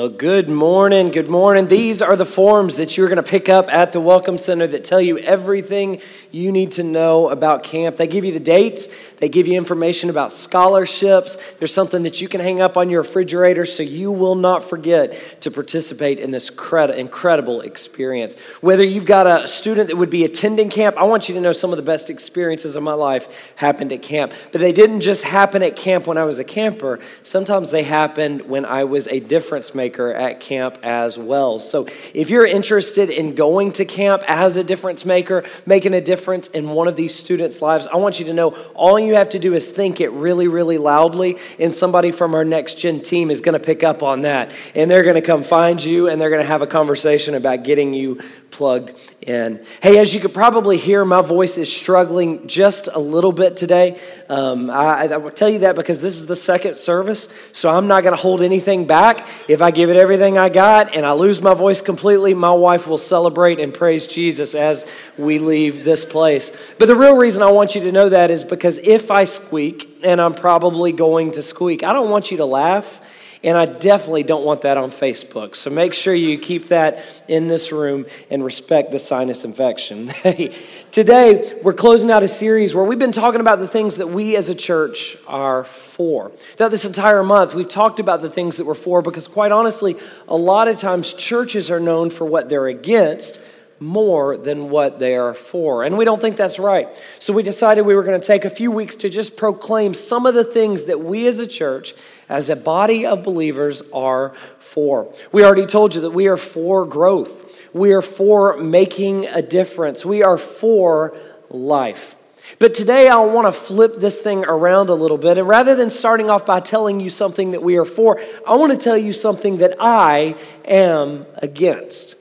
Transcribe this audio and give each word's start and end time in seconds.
Well, 0.00 0.08
good 0.08 0.48
morning. 0.48 1.10
Good 1.10 1.28
morning. 1.28 1.68
These 1.68 2.00
are 2.00 2.16
the 2.16 2.24
forms 2.24 2.78
that 2.78 2.96
you're 2.96 3.08
going 3.08 3.22
to 3.22 3.22
pick 3.22 3.50
up 3.50 3.70
at 3.70 3.92
the 3.92 4.00
Welcome 4.00 4.38
Center 4.38 4.66
that 4.68 4.82
tell 4.82 4.98
you 4.98 5.18
everything 5.18 6.00
you 6.30 6.52
need 6.52 6.72
to 6.72 6.82
know 6.82 7.28
about 7.28 7.64
camp. 7.64 7.98
They 7.98 8.06
give 8.06 8.24
you 8.24 8.32
the 8.32 8.40
dates, 8.40 8.86
they 9.16 9.28
give 9.28 9.46
you 9.46 9.58
information 9.58 10.08
about 10.08 10.32
scholarships. 10.32 11.36
There's 11.56 11.74
something 11.74 12.04
that 12.04 12.18
you 12.18 12.28
can 12.28 12.40
hang 12.40 12.62
up 12.62 12.78
on 12.78 12.88
your 12.88 13.02
refrigerator 13.02 13.66
so 13.66 13.82
you 13.82 14.10
will 14.10 14.36
not 14.36 14.64
forget 14.64 15.42
to 15.42 15.50
participate 15.50 16.18
in 16.18 16.30
this 16.30 16.48
incredible 16.48 17.60
experience. 17.60 18.36
Whether 18.62 18.84
you've 18.84 19.04
got 19.04 19.26
a 19.26 19.46
student 19.46 19.88
that 19.88 19.96
would 19.96 20.08
be 20.08 20.24
attending 20.24 20.70
camp, 20.70 20.96
I 20.96 21.04
want 21.04 21.28
you 21.28 21.34
to 21.34 21.42
know 21.42 21.52
some 21.52 21.72
of 21.72 21.76
the 21.76 21.82
best 21.82 22.08
experiences 22.08 22.74
of 22.74 22.82
my 22.82 22.94
life 22.94 23.52
happened 23.56 23.92
at 23.92 24.00
camp. 24.00 24.32
But 24.50 24.62
they 24.62 24.72
didn't 24.72 25.02
just 25.02 25.24
happen 25.24 25.62
at 25.62 25.76
camp 25.76 26.06
when 26.06 26.16
I 26.16 26.24
was 26.24 26.38
a 26.38 26.44
camper, 26.44 27.00
sometimes 27.22 27.70
they 27.70 27.82
happened 27.82 28.48
when 28.48 28.64
I 28.64 28.84
was 28.84 29.06
a 29.08 29.20
difference 29.20 29.74
maker 29.74 29.89
at 29.98 30.40
camp 30.40 30.78
as 30.82 31.18
well. 31.18 31.58
So 31.58 31.86
if 32.14 32.30
you're 32.30 32.46
interested 32.46 33.10
in 33.10 33.34
going 33.34 33.72
to 33.72 33.84
camp 33.84 34.22
as 34.26 34.56
a 34.56 34.64
difference 34.64 35.04
maker, 35.04 35.44
making 35.66 35.94
a 35.94 36.00
difference 36.00 36.48
in 36.48 36.70
one 36.70 36.88
of 36.88 36.96
these 36.96 37.14
students' 37.14 37.60
lives, 37.60 37.86
I 37.86 37.96
want 37.96 38.20
you 38.20 38.26
to 38.26 38.32
know 38.32 38.50
all 38.74 38.98
you 38.98 39.14
have 39.14 39.30
to 39.30 39.38
do 39.38 39.54
is 39.54 39.70
think 39.70 40.00
it 40.00 40.10
really, 40.10 40.48
really 40.48 40.78
loudly, 40.78 41.38
and 41.58 41.74
somebody 41.74 42.10
from 42.10 42.34
our 42.34 42.44
next 42.44 42.78
gen 42.78 43.00
team 43.00 43.30
is 43.30 43.40
going 43.40 43.54
to 43.54 43.64
pick 43.64 43.82
up 43.82 44.02
on 44.02 44.22
that. 44.22 44.52
And 44.74 44.90
they're 44.90 45.02
going 45.02 45.14
to 45.16 45.22
come 45.22 45.42
find 45.42 45.82
you 45.82 46.08
and 46.08 46.20
they're 46.20 46.30
going 46.30 46.42
to 46.42 46.48
have 46.48 46.62
a 46.62 46.66
conversation 46.66 47.34
about 47.34 47.64
getting 47.64 47.94
you 47.94 48.20
plugged 48.50 48.92
in. 49.22 49.64
Hey, 49.82 49.98
as 49.98 50.12
you 50.12 50.20
could 50.20 50.34
probably 50.34 50.76
hear, 50.76 51.04
my 51.04 51.22
voice 51.22 51.56
is 51.56 51.74
struggling 51.74 52.46
just 52.46 52.88
a 52.92 52.98
little 52.98 53.32
bit 53.32 53.56
today. 53.56 53.98
Um, 54.28 54.70
I, 54.70 55.06
I 55.06 55.16
will 55.18 55.30
tell 55.30 55.48
you 55.48 55.60
that 55.60 55.76
because 55.76 56.00
this 56.00 56.16
is 56.16 56.26
the 56.26 56.36
second 56.36 56.74
service, 56.74 57.28
so 57.52 57.70
I'm 57.70 57.86
not 57.86 58.02
going 58.02 58.14
to 58.14 58.20
hold 58.20 58.42
anything 58.42 58.86
back. 58.86 59.26
If 59.48 59.62
I 59.62 59.70
give 59.80 59.88
it 59.88 59.96
everything 59.96 60.36
I 60.36 60.50
got 60.50 60.94
and 60.94 61.06
I 61.06 61.12
lose 61.12 61.40
my 61.40 61.54
voice 61.54 61.80
completely, 61.80 62.34
my 62.34 62.52
wife 62.52 62.86
will 62.86 62.98
celebrate 62.98 63.58
and 63.58 63.72
praise 63.72 64.06
Jesus 64.06 64.54
as 64.54 64.84
we 65.16 65.38
leave 65.38 65.84
this 65.84 66.04
place. 66.04 66.52
But 66.78 66.84
the 66.84 66.94
real 66.94 67.16
reason 67.16 67.42
I 67.42 67.50
want 67.50 67.74
you 67.74 67.80
to 67.80 67.90
know 67.90 68.10
that 68.10 68.30
is 68.30 68.44
because 68.44 68.78
if 68.78 69.10
I 69.10 69.24
squeak, 69.24 69.90
and 70.02 70.20
I'm 70.20 70.34
probably 70.34 70.92
going 70.92 71.32
to 71.32 71.42
squeak, 71.42 71.82
I 71.82 71.94
don't 71.94 72.10
want 72.10 72.30
you 72.30 72.36
to 72.38 72.44
laugh. 72.44 73.00
And 73.42 73.56
I 73.56 73.64
definitely 73.64 74.22
don't 74.22 74.44
want 74.44 74.62
that 74.62 74.76
on 74.76 74.90
Facebook. 74.90 75.56
So 75.56 75.70
make 75.70 75.94
sure 75.94 76.14
you 76.14 76.38
keep 76.38 76.68
that 76.68 77.24
in 77.26 77.48
this 77.48 77.72
room 77.72 78.04
and 78.30 78.44
respect 78.44 78.90
the 78.90 78.98
sinus 78.98 79.44
infection. 79.44 80.08
Today, 80.90 81.58
we're 81.62 81.72
closing 81.72 82.10
out 82.10 82.22
a 82.22 82.28
series 82.28 82.74
where 82.74 82.84
we've 82.84 82.98
been 82.98 83.12
talking 83.12 83.40
about 83.40 83.58
the 83.58 83.68
things 83.68 83.96
that 83.96 84.08
we 84.08 84.36
as 84.36 84.50
a 84.50 84.54
church 84.54 85.16
are 85.26 85.64
for. 85.64 86.30
Throughout 86.56 86.70
this 86.70 86.84
entire 86.84 87.22
month, 87.22 87.54
we've 87.54 87.66
talked 87.66 87.98
about 87.98 88.20
the 88.20 88.28
things 88.28 88.58
that 88.58 88.66
we're 88.66 88.74
for 88.74 89.00
because, 89.00 89.26
quite 89.26 89.52
honestly, 89.52 89.96
a 90.28 90.36
lot 90.36 90.68
of 90.68 90.78
times 90.78 91.14
churches 91.14 91.70
are 91.70 91.80
known 91.80 92.10
for 92.10 92.26
what 92.26 92.50
they're 92.50 92.66
against 92.66 93.40
more 93.80 94.36
than 94.36 94.68
what 94.68 94.98
they 94.98 95.16
are 95.16 95.32
for. 95.32 95.82
And 95.84 95.96
we 95.96 96.04
don't 96.04 96.20
think 96.20 96.36
that's 96.36 96.58
right. 96.58 96.88
So 97.18 97.32
we 97.32 97.42
decided 97.42 97.86
we 97.86 97.94
were 97.94 98.02
going 98.02 98.20
to 98.20 98.26
take 98.26 98.44
a 98.44 98.50
few 98.50 98.70
weeks 98.70 98.96
to 98.96 99.08
just 99.08 99.38
proclaim 99.38 99.94
some 99.94 100.26
of 100.26 100.34
the 100.34 100.44
things 100.44 100.84
that 100.84 101.00
we 101.00 101.26
as 101.26 101.38
a 101.38 101.46
church, 101.46 101.94
as 102.30 102.48
a 102.48 102.56
body 102.56 103.04
of 103.04 103.22
believers, 103.22 103.82
are 103.92 104.30
for. 104.60 105.12
We 105.32 105.44
already 105.44 105.66
told 105.66 105.94
you 105.94 106.02
that 106.02 106.12
we 106.12 106.28
are 106.28 106.36
for 106.36 106.86
growth, 106.86 107.60
we 107.74 107.92
are 107.92 108.02
for 108.02 108.56
making 108.56 109.26
a 109.26 109.42
difference, 109.42 110.04
we 110.04 110.22
are 110.22 110.38
for 110.38 111.14
life. 111.50 112.16
But 112.58 112.74
today 112.74 113.08
I 113.08 113.18
want 113.24 113.46
to 113.46 113.52
flip 113.52 113.96
this 113.96 114.20
thing 114.20 114.44
around 114.44 114.88
a 114.90 114.94
little 114.94 115.18
bit. 115.18 115.38
And 115.38 115.46
rather 115.46 115.74
than 115.74 115.90
starting 115.90 116.30
off 116.30 116.46
by 116.46 116.60
telling 116.60 117.00
you 117.00 117.10
something 117.10 117.52
that 117.52 117.62
we 117.62 117.76
are 117.78 117.84
for, 117.84 118.20
I 118.46 118.56
want 118.56 118.72
to 118.72 118.78
tell 118.78 118.98
you 118.98 119.12
something 119.12 119.58
that 119.58 119.76
I 119.78 120.36
am 120.64 121.26
against. 121.36 122.16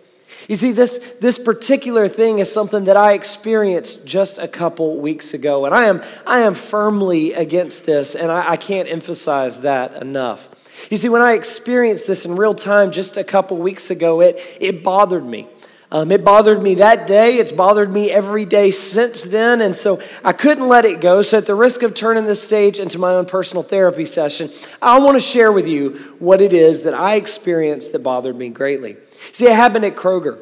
You 0.49 0.55
see, 0.55 0.71
this, 0.71 0.97
this 1.21 1.37
particular 1.37 2.07
thing 2.07 2.39
is 2.39 2.51
something 2.51 2.85
that 2.85 2.97
I 2.97 3.13
experienced 3.13 4.03
just 4.03 4.39
a 4.39 4.47
couple 4.47 4.97
weeks 4.97 5.35
ago, 5.35 5.65
and 5.65 5.75
I 5.75 5.85
am, 5.85 6.01
I 6.25 6.39
am 6.39 6.55
firmly 6.55 7.33
against 7.33 7.85
this, 7.85 8.15
and 8.15 8.31
I, 8.31 8.53
I 8.53 8.57
can't 8.57 8.89
emphasize 8.89 9.59
that 9.59 10.01
enough. 10.01 10.49
You 10.89 10.97
see, 10.97 11.07
when 11.07 11.21
I 11.21 11.33
experienced 11.33 12.07
this 12.07 12.25
in 12.25 12.35
real 12.35 12.55
time 12.55 12.91
just 12.91 13.15
a 13.15 13.23
couple 13.23 13.57
weeks 13.57 13.91
ago, 13.91 14.21
it, 14.21 14.41
it 14.59 14.83
bothered 14.83 15.23
me. 15.23 15.47
Um, 15.91 16.11
it 16.11 16.25
bothered 16.25 16.63
me 16.63 16.75
that 16.75 17.05
day. 17.05 17.37
It's 17.37 17.51
bothered 17.51 17.93
me 17.93 18.09
every 18.09 18.45
day 18.45 18.71
since 18.71 19.25
then. 19.25 19.61
And 19.61 19.75
so 19.75 20.01
I 20.23 20.33
couldn't 20.33 20.67
let 20.67 20.83
it 20.85 20.99
go. 20.99 21.21
So, 21.21 21.39
at 21.39 21.47
the 21.47 21.55
risk 21.55 21.81
of 21.81 21.95
turning 21.95 22.25
this 22.25 22.41
stage 22.41 22.79
into 22.79 22.99
my 22.99 23.13
own 23.13 23.25
personal 23.25 23.63
therapy 23.63 24.05
session, 24.05 24.51
I 24.81 24.99
want 24.99 25.16
to 25.16 25.19
share 25.19 25.51
with 25.51 25.67
you 25.67 26.16
what 26.19 26.41
it 26.41 26.53
is 26.53 26.83
that 26.83 26.93
I 26.93 27.16
experienced 27.16 27.91
that 27.93 27.99
bothered 27.99 28.35
me 28.35 28.49
greatly. 28.49 28.97
See, 29.31 29.46
it 29.46 29.56
happened 29.56 29.85
at 29.85 29.96
Kroger. 29.96 30.40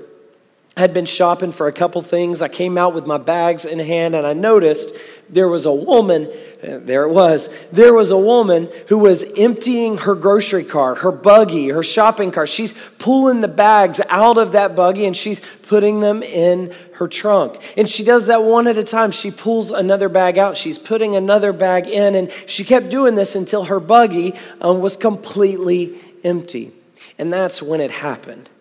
I 0.78 0.82
had 0.82 0.94
been 0.94 1.06
shopping 1.06 1.52
for 1.52 1.66
a 1.66 1.72
couple 1.72 2.04
things. 2.04 2.44
I 2.44 2.50
came 2.50 2.78
out 2.78 2.94
with 2.94 3.08
my 3.08 3.18
bags 3.18 3.66
in 3.66 3.80
hand 3.80 4.14
and 4.14 4.28
I 4.28 4.34
noticed 4.34 4.96
there 5.28 5.48
was 5.48 5.66
a 5.66 5.74
woman, 5.74 6.28
uh, 6.62 6.78
there 6.84 7.02
it 7.06 7.10
was, 7.10 7.50
there 7.72 7.96
was 7.96 8.12
a 8.12 8.18
woman 8.18 8.70
who 8.88 9.00
was 9.00 9.24
emptying 9.36 9.98
her 9.98 10.14
grocery 10.14 10.64
cart, 10.64 11.00
her 11.00 11.12
buggy, 11.12 11.70
her 11.70 11.82
shopping 11.82 12.30
cart. 12.30 12.50
She's 12.50 12.76
pulling 13.00 13.42
the 13.42 13.48
bags 13.48 14.00
out 14.08 14.38
of 14.38 14.52
that 14.52 14.76
buggy 14.76 15.08
and 15.08 15.18
she's 15.18 15.40
putting 15.64 16.00
them 16.00 16.22
in 16.22 16.72
her 16.98 17.08
trunk. 17.08 17.60
And 17.76 17.90
she 17.90 18.04
does 18.04 18.28
that 18.28 18.44
one 18.44 18.68
at 18.68 18.78
a 18.78 18.84
time. 18.84 19.10
She 19.10 19.32
pulls 19.32 19.72
another 19.72 20.10
bag 20.10 20.38
out, 20.38 20.58
she's 20.58 20.78
putting 20.78 21.16
another 21.16 21.54
bag 21.54 21.88
in, 21.88 22.14
and 22.14 22.32
she 22.46 22.64
kept 22.64 22.90
doing 22.90 23.16
this 23.16 23.36
until 23.36 23.64
her 23.64 23.80
buggy 23.80 24.36
um, 24.62 24.80
was 24.82 24.96
completely 24.96 25.98
empty. 26.24 26.72
And 27.18 27.34
that's 27.34 27.64
when 27.64 27.82
it 27.82 27.90
happened. 27.90 28.52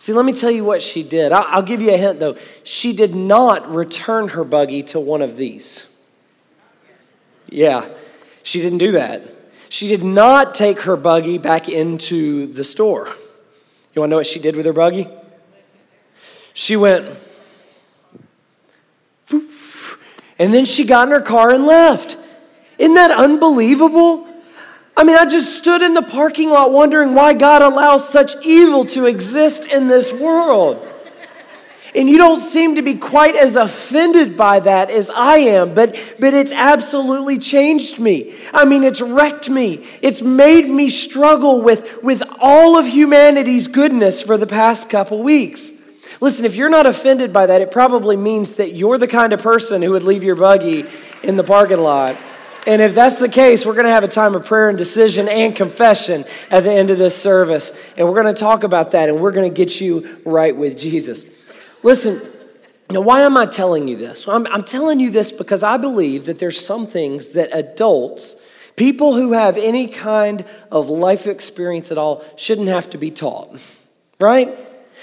See, 0.00 0.14
let 0.14 0.24
me 0.24 0.32
tell 0.32 0.50
you 0.50 0.64
what 0.64 0.82
she 0.82 1.02
did. 1.02 1.30
I'll, 1.30 1.44
I'll 1.48 1.62
give 1.62 1.82
you 1.82 1.92
a 1.92 1.96
hint 1.96 2.20
though. 2.20 2.38
She 2.64 2.94
did 2.94 3.14
not 3.14 3.70
return 3.72 4.28
her 4.28 4.44
buggy 4.44 4.82
to 4.84 4.98
one 4.98 5.20
of 5.20 5.36
these. 5.36 5.86
Yeah, 7.50 7.86
she 8.42 8.62
didn't 8.62 8.78
do 8.78 8.92
that. 8.92 9.22
She 9.68 9.88
did 9.88 10.02
not 10.02 10.54
take 10.54 10.80
her 10.82 10.96
buggy 10.96 11.36
back 11.36 11.68
into 11.68 12.46
the 12.46 12.64
store. 12.64 13.08
You 13.94 14.00
want 14.00 14.08
to 14.08 14.12
know 14.12 14.16
what 14.16 14.26
she 14.26 14.40
did 14.40 14.56
with 14.56 14.64
her 14.64 14.72
buggy? 14.72 15.06
She 16.54 16.76
went, 16.76 17.14
and 19.30 20.54
then 20.54 20.64
she 20.64 20.84
got 20.84 21.08
in 21.08 21.12
her 21.12 21.20
car 21.20 21.50
and 21.50 21.66
left. 21.66 22.16
Isn't 22.78 22.94
that 22.94 23.10
unbelievable? 23.10 24.26
I 25.00 25.02
mean, 25.02 25.16
I 25.16 25.24
just 25.24 25.56
stood 25.56 25.80
in 25.80 25.94
the 25.94 26.02
parking 26.02 26.50
lot 26.50 26.72
wondering 26.72 27.14
why 27.14 27.32
God 27.32 27.62
allows 27.62 28.06
such 28.06 28.36
evil 28.44 28.84
to 28.84 29.06
exist 29.06 29.64
in 29.64 29.88
this 29.88 30.12
world. 30.12 30.86
And 31.94 32.06
you 32.06 32.18
don't 32.18 32.38
seem 32.38 32.74
to 32.74 32.82
be 32.82 32.96
quite 32.96 33.34
as 33.34 33.56
offended 33.56 34.36
by 34.36 34.60
that 34.60 34.90
as 34.90 35.08
I 35.08 35.38
am, 35.38 35.72
but, 35.72 35.96
but 36.18 36.34
it's 36.34 36.52
absolutely 36.52 37.38
changed 37.38 37.98
me. 37.98 38.36
I 38.52 38.66
mean, 38.66 38.84
it's 38.84 39.00
wrecked 39.00 39.48
me. 39.48 39.88
It's 40.02 40.20
made 40.20 40.68
me 40.68 40.90
struggle 40.90 41.62
with, 41.62 42.02
with 42.02 42.22
all 42.38 42.76
of 42.76 42.86
humanity's 42.86 43.68
goodness 43.68 44.20
for 44.20 44.36
the 44.36 44.46
past 44.46 44.90
couple 44.90 45.22
weeks. 45.22 45.72
Listen, 46.20 46.44
if 46.44 46.56
you're 46.56 46.68
not 46.68 46.84
offended 46.84 47.32
by 47.32 47.46
that, 47.46 47.62
it 47.62 47.70
probably 47.70 48.18
means 48.18 48.56
that 48.56 48.74
you're 48.74 48.98
the 48.98 49.08
kind 49.08 49.32
of 49.32 49.40
person 49.40 49.80
who 49.80 49.92
would 49.92 50.04
leave 50.04 50.22
your 50.22 50.36
buggy 50.36 50.84
in 51.22 51.38
the 51.38 51.44
parking 51.44 51.80
lot. 51.80 52.18
And 52.66 52.82
if 52.82 52.94
that's 52.94 53.18
the 53.18 53.28
case, 53.28 53.64
we're 53.64 53.74
going 53.74 53.86
to 53.86 53.90
have 53.90 54.04
a 54.04 54.08
time 54.08 54.34
of 54.34 54.44
prayer 54.44 54.68
and 54.68 54.76
decision 54.76 55.28
and 55.28 55.56
confession 55.56 56.24
at 56.50 56.64
the 56.64 56.72
end 56.72 56.90
of 56.90 56.98
this 56.98 57.16
service. 57.16 57.72
And 57.96 58.06
we're 58.06 58.22
going 58.22 58.34
to 58.34 58.38
talk 58.38 58.64
about 58.64 58.90
that 58.90 59.08
and 59.08 59.20
we're 59.20 59.32
going 59.32 59.48
to 59.48 59.54
get 59.54 59.80
you 59.80 60.18
right 60.24 60.54
with 60.54 60.76
Jesus. 60.76 61.26
Listen, 61.82 62.20
now, 62.90 63.00
why 63.00 63.22
am 63.22 63.36
I 63.36 63.46
telling 63.46 63.86
you 63.86 63.96
this? 63.96 64.26
I'm, 64.26 64.46
I'm 64.48 64.64
telling 64.64 64.98
you 64.98 65.10
this 65.10 65.30
because 65.30 65.62
I 65.62 65.76
believe 65.76 66.26
that 66.26 66.38
there's 66.38 66.64
some 66.64 66.86
things 66.86 67.30
that 67.30 67.50
adults, 67.52 68.34
people 68.76 69.14
who 69.14 69.32
have 69.32 69.56
any 69.56 69.86
kind 69.86 70.44
of 70.72 70.88
life 70.88 71.26
experience 71.26 71.92
at 71.92 71.98
all, 71.98 72.24
shouldn't 72.36 72.68
have 72.68 72.90
to 72.90 72.98
be 72.98 73.12
taught, 73.12 73.60
right? 74.18 74.58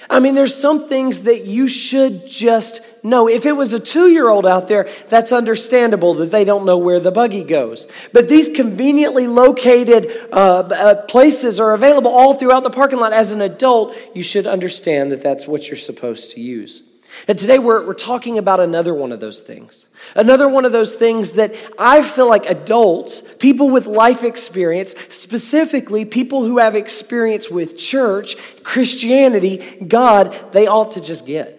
I 0.09 0.19
mean, 0.19 0.35
there's 0.35 0.55
some 0.55 0.87
things 0.87 1.23
that 1.23 1.45
you 1.45 1.67
should 1.67 2.25
just 2.27 2.81
know. 3.03 3.27
If 3.27 3.45
it 3.45 3.53
was 3.53 3.73
a 3.73 3.79
two 3.79 4.09
year 4.09 4.29
old 4.29 4.45
out 4.45 4.67
there, 4.67 4.89
that's 5.09 5.31
understandable 5.31 6.13
that 6.15 6.31
they 6.31 6.45
don't 6.45 6.65
know 6.65 6.77
where 6.77 6.99
the 6.99 7.11
buggy 7.11 7.43
goes. 7.43 7.87
But 8.13 8.29
these 8.29 8.49
conveniently 8.49 9.27
located 9.27 10.09
uh, 10.31 10.59
uh, 10.59 11.05
places 11.07 11.59
are 11.59 11.73
available 11.73 12.11
all 12.11 12.35
throughout 12.35 12.63
the 12.63 12.69
parking 12.69 12.99
lot. 12.99 13.11
As 13.11 13.31
an 13.31 13.41
adult, 13.41 13.95
you 14.13 14.23
should 14.23 14.47
understand 14.47 15.11
that 15.11 15.21
that's 15.21 15.47
what 15.47 15.67
you're 15.67 15.75
supposed 15.75 16.31
to 16.31 16.41
use. 16.41 16.83
And 17.27 17.37
today 17.37 17.59
we're, 17.59 17.85
we're 17.85 17.93
talking 17.93 18.37
about 18.37 18.59
another 18.59 18.93
one 18.93 19.11
of 19.11 19.19
those 19.19 19.41
things. 19.41 19.87
Another 20.15 20.47
one 20.47 20.65
of 20.65 20.71
those 20.71 20.95
things 20.95 21.33
that 21.33 21.55
I 21.77 22.01
feel 22.01 22.27
like 22.27 22.45
adults, 22.45 23.21
people 23.39 23.69
with 23.69 23.85
life 23.85 24.23
experience, 24.23 24.95
specifically 25.09 26.05
people 26.05 26.43
who 26.43 26.57
have 26.57 26.75
experience 26.75 27.49
with 27.49 27.77
church, 27.77 28.35
Christianity, 28.63 29.57
God, 29.87 30.33
they 30.51 30.67
ought 30.67 30.91
to 30.91 31.01
just 31.01 31.25
get. 31.25 31.53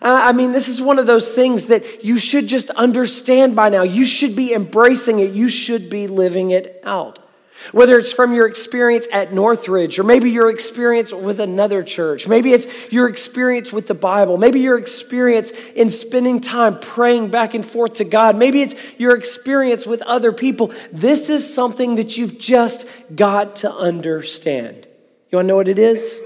I 0.00 0.32
mean, 0.32 0.52
this 0.52 0.68
is 0.68 0.82
one 0.82 0.98
of 0.98 1.06
those 1.06 1.32
things 1.32 1.66
that 1.66 2.04
you 2.04 2.18
should 2.18 2.46
just 2.46 2.68
understand 2.70 3.56
by 3.56 3.70
now. 3.70 3.82
You 3.82 4.04
should 4.04 4.36
be 4.36 4.52
embracing 4.52 5.20
it, 5.20 5.32
you 5.32 5.48
should 5.48 5.88
be 5.88 6.06
living 6.06 6.50
it 6.50 6.82
out. 6.84 7.23
Whether 7.72 7.96
it's 7.98 8.12
from 8.12 8.34
your 8.34 8.46
experience 8.46 9.08
at 9.12 9.32
Northridge, 9.32 9.98
or 9.98 10.04
maybe 10.04 10.30
your 10.30 10.50
experience 10.50 11.12
with 11.12 11.40
another 11.40 11.82
church, 11.82 12.28
maybe 12.28 12.52
it's 12.52 12.92
your 12.92 13.08
experience 13.08 13.72
with 13.72 13.86
the 13.86 13.94
Bible, 13.94 14.36
maybe 14.38 14.60
your 14.60 14.78
experience 14.78 15.50
in 15.50 15.90
spending 15.90 16.40
time 16.40 16.78
praying 16.78 17.30
back 17.30 17.54
and 17.54 17.64
forth 17.64 17.94
to 17.94 18.04
God, 18.04 18.36
maybe 18.36 18.62
it's 18.62 18.74
your 18.98 19.16
experience 19.16 19.86
with 19.86 20.02
other 20.02 20.32
people. 20.32 20.72
This 20.92 21.30
is 21.30 21.52
something 21.52 21.94
that 21.96 22.16
you've 22.16 22.38
just 22.38 22.86
got 23.14 23.56
to 23.56 23.72
understand. 23.72 24.86
You 25.30 25.36
want 25.36 25.46
to 25.46 25.48
know 25.48 25.56
what 25.56 25.68
it 25.68 25.78
is? 25.78 26.20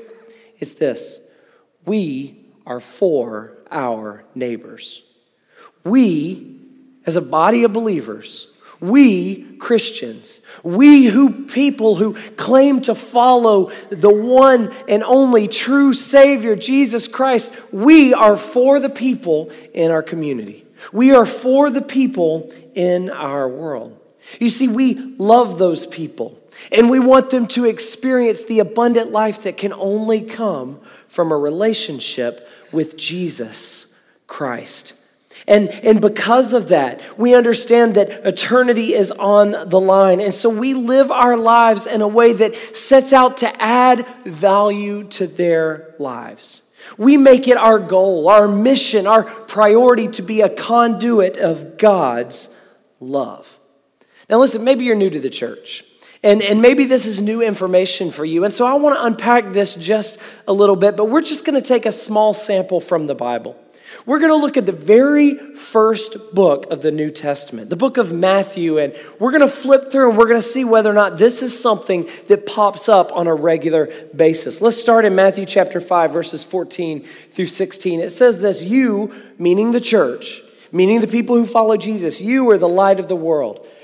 It's 0.59 0.75
this 0.75 1.19
we 1.87 2.37
are 2.67 2.81
for 2.81 3.57
our 3.71 4.25
neighbors. 4.35 5.03
We, 5.85 6.59
as 7.07 7.17
a 7.17 7.23
body 7.23 7.65
of 7.65 7.73
believers, 7.73 8.49
we 8.81 9.57
Christians, 9.59 10.41
we 10.63 11.07
who 11.07 11.47
people 11.47 11.97
who 11.97 12.15
claim 12.33 12.81
to 12.83 12.95
follow 12.95 13.71
the 13.89 14.13
one 14.13 14.73
and 14.89 15.03
only 15.03 15.49
true 15.49 15.93
Savior, 15.93 16.55
Jesus 16.55 17.09
Christ, 17.09 17.55
we 17.73 18.15
are 18.15 18.37
for 18.37 18.79
the 18.81 18.89
people 18.89 19.51
in 19.75 19.91
our 19.91 20.03
community. 20.03 20.65
We 20.93 21.13
are 21.13 21.27
for 21.27 21.71
the 21.71 21.83
people 21.83 22.53
in 22.75 23.11
our 23.11 23.49
world. 23.49 23.99
You 24.39 24.49
see, 24.49 24.69
we 24.69 24.95
love 25.17 25.59
those 25.59 25.87
people 25.87 26.39
and 26.73 26.91
we 26.91 27.01
want 27.01 27.31
them 27.31 27.47
to 27.49 27.65
experience 27.65 28.45
the 28.45 28.61
abundant 28.61 29.11
life 29.11 29.43
that 29.43 29.57
can 29.57 29.73
only 29.73 30.21
come 30.21 30.81
from 31.09 31.33
a 31.33 31.39
relationship 31.39 32.49
with 32.73 32.97
Jesus 32.97 33.95
Christ. 34.27 34.95
And, 35.49 35.71
and 35.71 35.99
because 35.99 36.53
of 36.53 36.69
that, 36.69 37.01
we 37.19 37.35
understand 37.35 37.95
that 37.95 38.27
eternity 38.27 38.95
is 38.95 39.11
on 39.11 39.53
the 39.71 39.81
line. 39.81 40.21
And 40.21 40.35
so 40.35 40.51
we 40.51 40.75
live 40.75 41.11
our 41.11 41.39
lives 41.39 41.87
in 41.87 42.03
a 42.03 42.07
way 42.07 42.35
that 42.35 42.55
sets 42.77 43.15
out 43.15 43.39
to 43.39 43.63
add 43.63 44.07
value 44.27 45.05
to 45.05 45.27
their 45.27 45.95
lives. 45.99 46.61
We 46.99 47.17
make 47.17 47.49
it 47.49 47.57
our 47.57 47.79
goal, 47.79 48.29
our 48.29 48.47
mission, 48.47 49.07
our 49.07 49.25
priority 49.25 50.09
to 50.09 50.23
be 50.23 50.43
a 50.43 50.51
conduit 50.51 51.39
of 51.39 51.79
God's 51.79 52.55
love. 53.01 53.59
Now, 54.29 54.41
listen, 54.41 54.65
maybe 54.65 54.85
you're 54.85 54.97
new 54.97 55.11
to 55.11 55.21
the 55.21 55.31
church. 55.31 55.83
And, 56.23 56.43
and 56.43 56.61
maybe 56.61 56.85
this 56.85 57.07
is 57.07 57.23
new 57.23 57.41
information 57.41 58.11
for 58.11 58.25
you. 58.25 58.45
And 58.45 58.53
so 58.53 58.67
I 58.67 58.75
want 58.75 58.97
to 58.97 59.05
unpack 59.07 59.55
this 59.55 59.75
just 59.75 60.19
a 60.47 60.53
little 60.53 60.77
bit, 60.77 60.95
but 60.95 61.07
we're 61.07 61.23
just 61.23 61.47
going 61.47 61.55
to 61.55 61.67
take 61.67 61.87
a 61.87 61.93
small 61.93 62.35
sample 62.35 62.81
from 62.81 63.07
the 63.07 63.15
Bible. 63.15 63.57
We're 64.09 64.21
going 64.21 64.31
to 64.33 64.37
look 64.37 64.57
at 64.57 64.65
the 64.65 64.73
very 64.73 65.35
first 65.35 66.33
book 66.33 66.71
of 66.71 66.81
the 66.81 66.91
New 66.91 67.11
Testament, 67.11 67.69
the 67.69 67.77
book 67.77 67.99
of 67.99 68.11
Matthew, 68.11 68.79
and 68.79 68.97
we're 69.21 69.33
going 69.33 69.43
to 69.43 69.55
flip 69.55 69.93
through 69.93 70.09
and 70.09 70.17
we're 70.17 70.25
going 70.29 70.41
to 70.41 70.47
see 70.47 70.65
whether 70.65 70.91
or 70.91 70.95
not 70.95 71.19
this 71.19 71.43
is 71.43 71.61
something 71.61 72.09
that 72.29 72.47
pops 72.47 72.89
up 72.89 73.13
on 73.13 73.27
a 73.27 73.35
regular 73.35 73.93
basis. 74.17 74.63
Let's 74.63 74.81
start 74.81 75.05
in 75.05 75.15
Matthew 75.15 75.45
chapter 75.45 75.79
5, 75.79 76.11
verses 76.11 76.43
14 76.43 77.03
through 77.33 77.49
16. 77.49 78.01
It 78.01 78.09
says 78.09 78.41
this 78.41 78.63
You, 78.63 79.13
meaning 79.39 79.73
the 79.73 79.79
church, 79.79 80.41
meaning 80.73 81.03
the 81.03 81.07
people 81.07 81.37
who 81.37 81.45
follow 81.45 81.77
Jesus, 81.77 82.19
you 82.19 82.49
are 82.49 82.57
the 82.57 82.67
light 82.67 83.01
of 83.01 83.09
the 83.09 83.15
world. 83.15 83.68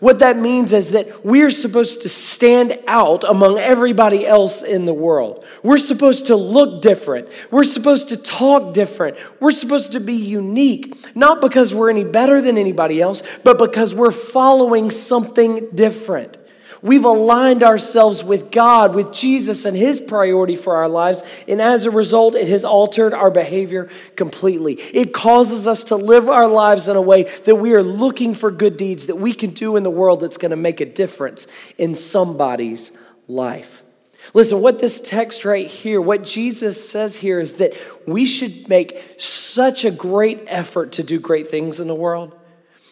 What 0.00 0.18
that 0.18 0.36
means 0.36 0.72
is 0.72 0.90
that 0.90 1.24
we're 1.24 1.50
supposed 1.50 2.02
to 2.02 2.08
stand 2.08 2.78
out 2.86 3.24
among 3.24 3.58
everybody 3.58 4.26
else 4.26 4.62
in 4.62 4.84
the 4.84 4.94
world. 4.94 5.44
We're 5.62 5.78
supposed 5.78 6.26
to 6.26 6.36
look 6.36 6.82
different. 6.82 7.28
We're 7.50 7.64
supposed 7.64 8.08
to 8.10 8.16
talk 8.16 8.74
different. 8.74 9.16
We're 9.40 9.50
supposed 9.50 9.92
to 9.92 10.00
be 10.00 10.14
unique, 10.14 11.16
not 11.16 11.40
because 11.40 11.74
we're 11.74 11.90
any 11.90 12.04
better 12.04 12.40
than 12.40 12.58
anybody 12.58 13.00
else, 13.00 13.22
but 13.44 13.58
because 13.58 13.94
we're 13.94 14.10
following 14.10 14.90
something 14.90 15.68
different. 15.74 16.38
We've 16.82 17.04
aligned 17.04 17.62
ourselves 17.62 18.22
with 18.22 18.50
God, 18.50 18.94
with 18.94 19.12
Jesus 19.12 19.64
and 19.64 19.76
His 19.76 20.00
priority 20.00 20.56
for 20.56 20.76
our 20.76 20.88
lives, 20.88 21.22
and 21.48 21.60
as 21.60 21.86
a 21.86 21.90
result, 21.90 22.34
it 22.34 22.48
has 22.48 22.64
altered 22.64 23.14
our 23.14 23.30
behavior 23.30 23.88
completely. 24.14 24.74
It 24.74 25.12
causes 25.14 25.66
us 25.66 25.84
to 25.84 25.96
live 25.96 26.28
our 26.28 26.48
lives 26.48 26.88
in 26.88 26.96
a 26.96 27.02
way 27.02 27.24
that 27.44 27.56
we 27.56 27.72
are 27.74 27.82
looking 27.82 28.34
for 28.34 28.50
good 28.50 28.76
deeds 28.76 29.06
that 29.06 29.16
we 29.16 29.32
can 29.32 29.50
do 29.50 29.76
in 29.76 29.82
the 29.82 29.90
world 29.90 30.20
that's 30.20 30.36
going 30.36 30.50
to 30.50 30.56
make 30.56 30.80
a 30.80 30.86
difference 30.86 31.46
in 31.78 31.94
somebody's 31.94 32.92
life. 33.26 33.82
Listen, 34.34 34.60
what 34.60 34.78
this 34.78 35.00
text 35.00 35.44
right 35.44 35.66
here, 35.66 36.00
what 36.00 36.24
Jesus 36.24 36.88
says 36.88 37.16
here 37.16 37.40
is 37.40 37.56
that 37.56 37.74
we 38.06 38.26
should 38.26 38.68
make 38.68 39.14
such 39.18 39.84
a 39.84 39.90
great 39.90 40.42
effort 40.48 40.92
to 40.92 41.02
do 41.02 41.20
great 41.20 41.48
things 41.48 41.80
in 41.80 41.86
the 41.86 41.94
world 41.94 42.35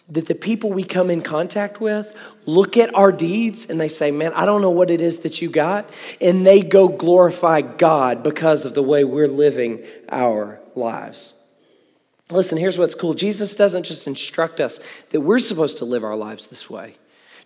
that 0.08 0.26
the 0.26 0.34
people 0.34 0.70
we 0.70 0.84
come 0.84 1.10
in 1.10 1.22
contact 1.22 1.80
with 1.80 2.12
look 2.44 2.76
at 2.76 2.94
our 2.94 3.10
deeds 3.10 3.66
and 3.70 3.80
they 3.80 3.88
say, 3.88 4.10
Man, 4.10 4.32
I 4.34 4.44
don't 4.44 4.60
know 4.60 4.70
what 4.70 4.90
it 4.90 5.00
is 5.00 5.20
that 5.20 5.40
you 5.40 5.48
got. 5.48 5.88
And 6.20 6.46
they 6.46 6.60
go 6.60 6.88
glorify 6.88 7.62
God 7.62 8.22
because 8.22 8.64
of 8.64 8.74
the 8.74 8.82
way 8.82 9.04
we're 9.04 9.28
living 9.28 9.84
our 10.10 10.60
lives. 10.74 11.32
Listen, 12.30 12.58
here's 12.58 12.78
what's 12.78 12.94
cool 12.94 13.14
Jesus 13.14 13.54
doesn't 13.54 13.84
just 13.84 14.06
instruct 14.06 14.60
us 14.60 14.80
that 15.10 15.20
we're 15.20 15.38
supposed 15.38 15.78
to 15.78 15.84
live 15.84 16.04
our 16.04 16.16
lives 16.16 16.48
this 16.48 16.68
way. 16.68 16.96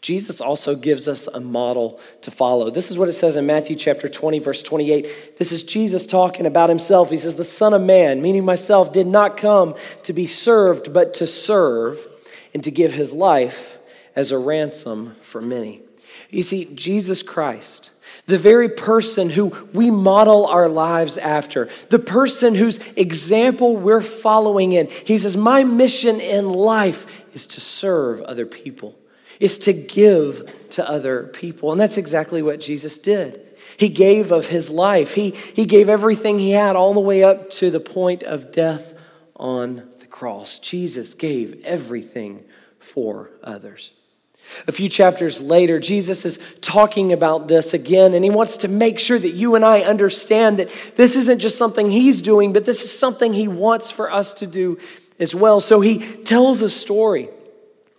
Jesus 0.01 0.41
also 0.41 0.77
gives 0.77 1.09
us 1.09 1.27
a 1.27 1.41
model 1.41 2.01
to 2.23 2.31
follow. 2.31 2.71
This 2.71 2.91
is 2.91 2.97
what 2.97 3.09
it 3.09 3.15
says 3.15 3.35
in 3.35 3.47
Matthew 3.47 3.75
chapter 3.75 4.09
20, 4.09 4.39
verse 4.39 4.63
28. 4.63 5.37
This 5.39 5.51
is 5.51 5.65
Jesus 5.65 6.07
talking 6.07 6.47
about 6.47 6.69
himself. 6.69 7.11
He 7.11 7.19
says, 7.19 7.35
The 7.35 7.43
Son 7.43 7.75
of 7.75 7.83
Man, 7.83 8.23
meaning 8.23 8.45
myself, 8.45 8.93
did 8.93 9.09
not 9.09 9.37
come 9.37 9.75
to 10.05 10.13
be 10.13 10.27
served, 10.27 10.93
but 10.93 11.15
to 11.15 11.27
serve 11.27 11.99
and 12.55 12.65
to 12.65 12.71
give 12.71 12.93
his 12.93 13.13
life 13.13 13.79
as 14.17 14.33
a 14.33 14.39
ransom 14.39 15.17
for 15.21 15.41
many. 15.41 15.83
You 16.31 16.43
see, 16.43 16.67
Jesus 16.75 17.23
Christ, 17.23 17.91
the 18.27 18.39
very 18.39 18.69
person 18.69 19.31
who 19.31 19.49
we 19.73 19.91
model 19.91 20.47
our 20.47 20.69
lives 20.69 21.17
after, 21.17 21.69
the 21.89 21.99
person 21.99 22.55
whose 22.55 22.79
example 22.93 23.77
we're 23.77 24.03
following 24.03 24.73
in, 24.73 24.89
he 24.89 25.17
says, 25.19 25.37
My 25.37 25.65
mission 25.65 26.21
in 26.21 26.51
life 26.51 27.25
is 27.35 27.47
to 27.47 27.61
serve 27.61 28.21
other 28.23 28.45
people, 28.45 28.99
is 29.41 29.59
to 29.61 29.73
give 29.73 30.69
to 30.71 30.89
other 30.89 31.25
people. 31.25 31.73
And 31.73 31.81
that's 31.81 31.97
exactly 31.97 32.43
what 32.43 32.61
Jesus 32.61 32.99
did. 32.99 33.41
He 33.79 33.89
gave 33.89 34.33
of 34.33 34.49
his 34.49 34.71
life, 34.71 35.15
he, 35.15 35.31
he 35.31 35.65
gave 35.65 35.89
everything 35.89 36.39
he 36.39 36.51
had 36.51 36.77
all 36.77 36.95
the 36.95 37.01
way 37.01 37.23
up 37.23 37.51
to 37.51 37.71
the 37.71 37.81
point 37.81 38.25
of 38.25 38.51
death 38.51 38.93
on 39.37 39.89
cross. 40.19 40.59
Jesus 40.59 41.15
gave 41.15 41.65
everything 41.65 42.43
for 42.81 43.31
others. 43.41 43.93
A 44.67 44.73
few 44.73 44.89
chapters 44.89 45.41
later, 45.41 45.79
Jesus 45.79 46.25
is 46.25 46.41
talking 46.61 47.13
about 47.13 47.47
this 47.47 47.73
again, 47.73 48.15
and 48.15 48.25
he 48.25 48.31
wants 48.31 48.57
to 48.59 48.69
make 48.69 48.99
sure 48.99 49.19
that 49.19 49.35
you 49.35 49.55
and 49.55 49.65
I 49.65 49.83
understand 49.83 50.59
that 50.59 50.71
this 50.97 51.15
isn't 51.15 51.39
just 51.39 51.57
something 51.57 51.89
he's 51.89 52.21
doing, 52.21 52.53
but 52.53 52.65
this 52.65 52.83
is 52.83 52.99
something 52.99 53.33
he 53.33 53.47
wants 53.47 53.93
for 53.93 54.11
us 54.11 54.35
to 54.35 54.47
do 54.49 54.79
as 55.21 55.37
well. 55.37 55.61
So 55.61 55.81
he 55.81 55.99
tells 55.99 56.63
a 56.63 56.69
story, 56.69 57.29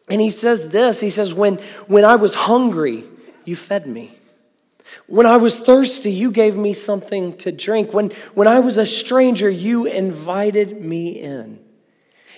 and 0.09 0.19
he 0.19 0.29
says 0.29 0.71
this 0.71 0.99
He 0.99 1.09
says, 1.09 1.33
When, 1.33 1.55
when 1.87 2.03
I 2.03 2.17
was 2.17 2.35
hungry, 2.35 3.05
you 3.45 3.55
fed 3.55 3.87
me. 3.87 4.11
When 5.07 5.25
I 5.25 5.37
was 5.37 5.57
thirsty, 5.57 6.11
you 6.11 6.31
gave 6.31 6.57
me 6.57 6.73
something 6.73 7.37
to 7.37 7.53
drink. 7.53 7.93
When, 7.93 8.09
when 8.33 8.49
I 8.49 8.59
was 8.59 8.77
a 8.77 8.85
stranger, 8.85 9.49
you 9.49 9.85
invited 9.85 10.81
me 10.81 11.11
in. 11.11 11.68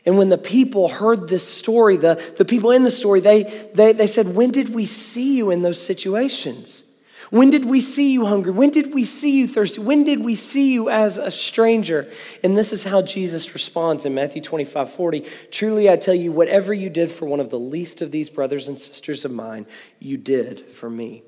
And 0.06 0.18
when 0.18 0.30
the 0.30 0.38
people 0.38 0.88
heard 0.88 1.30
this 1.30 1.48
story, 1.48 1.98
the, 1.98 2.34
the 2.38 2.46
people 2.46 2.72
in 2.72 2.84
the 2.84 2.92
story, 2.92 3.20
they, 3.20 3.44
they, 3.74 3.94
they 3.94 4.08
said, 4.08 4.36
When 4.36 4.52
did 4.52 4.74
we 4.74 4.86
see 4.86 5.38
you 5.38 5.52
in 5.52 5.62
those 5.62 5.82
situations? 5.82 6.84
When 7.32 7.50
did 7.50 7.64
we 7.64 7.80
see 7.80 8.12
you 8.12 8.26
hungry? 8.26 8.52
When 8.52 8.72
did 8.72 8.94
we 8.94 9.06
see 9.06 9.40
you 9.40 9.48
thirsty? 9.48 9.80
When 9.80 10.04
did 10.04 10.20
we 10.20 10.36
see 10.36 10.74
you 10.74 10.90
as 10.90 11.18
a 11.18 11.32
stranger? 11.32 12.12
And 12.44 12.58
this 12.58 12.74
is 12.74 12.84
how 12.84 13.02
Jesus 13.02 13.54
responds 13.54 14.06
in 14.06 14.14
Matthew 14.14 14.42
25 14.42 14.92
40. 14.92 15.26
Truly 15.50 15.90
I 15.90 15.96
tell 15.96 16.14
you, 16.14 16.34
whatever 16.34 16.74
you 16.74 16.90
did 16.90 17.10
for 17.10 17.26
one 17.26 17.40
of 17.40 17.50
the 17.50 17.60
least 17.60 18.02
of 18.02 18.12
these 18.12 18.30
brothers 18.30 18.68
and 18.68 18.78
sisters 18.78 19.24
of 19.24 19.32
mine, 19.32 19.66
you 19.98 20.18
did 20.18 20.60
for 20.72 20.90
me. 20.90 21.24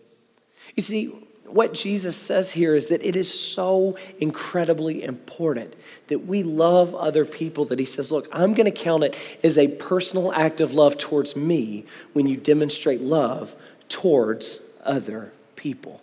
You 0.75 0.83
see, 0.83 1.27
what 1.53 1.73
Jesus 1.73 2.15
says 2.15 2.51
here 2.51 2.75
is 2.75 2.87
that 2.87 3.05
it 3.05 3.15
is 3.15 3.31
so 3.31 3.95
incredibly 4.19 5.03
important 5.03 5.75
that 6.07 6.25
we 6.25 6.41
love 6.41 6.95
other 6.95 7.25
people 7.25 7.65
that 7.65 7.77
he 7.77 7.85
says, 7.85 8.11
Look, 8.11 8.27
I'm 8.31 8.53
going 8.53 8.65
to 8.65 8.71
count 8.71 9.03
it 9.03 9.17
as 9.43 9.57
a 9.57 9.67
personal 9.67 10.33
act 10.33 10.61
of 10.61 10.73
love 10.73 10.97
towards 10.97 11.35
me 11.35 11.85
when 12.13 12.25
you 12.25 12.37
demonstrate 12.37 13.01
love 13.01 13.55
towards 13.87 14.59
other 14.83 15.31
people. 15.55 16.01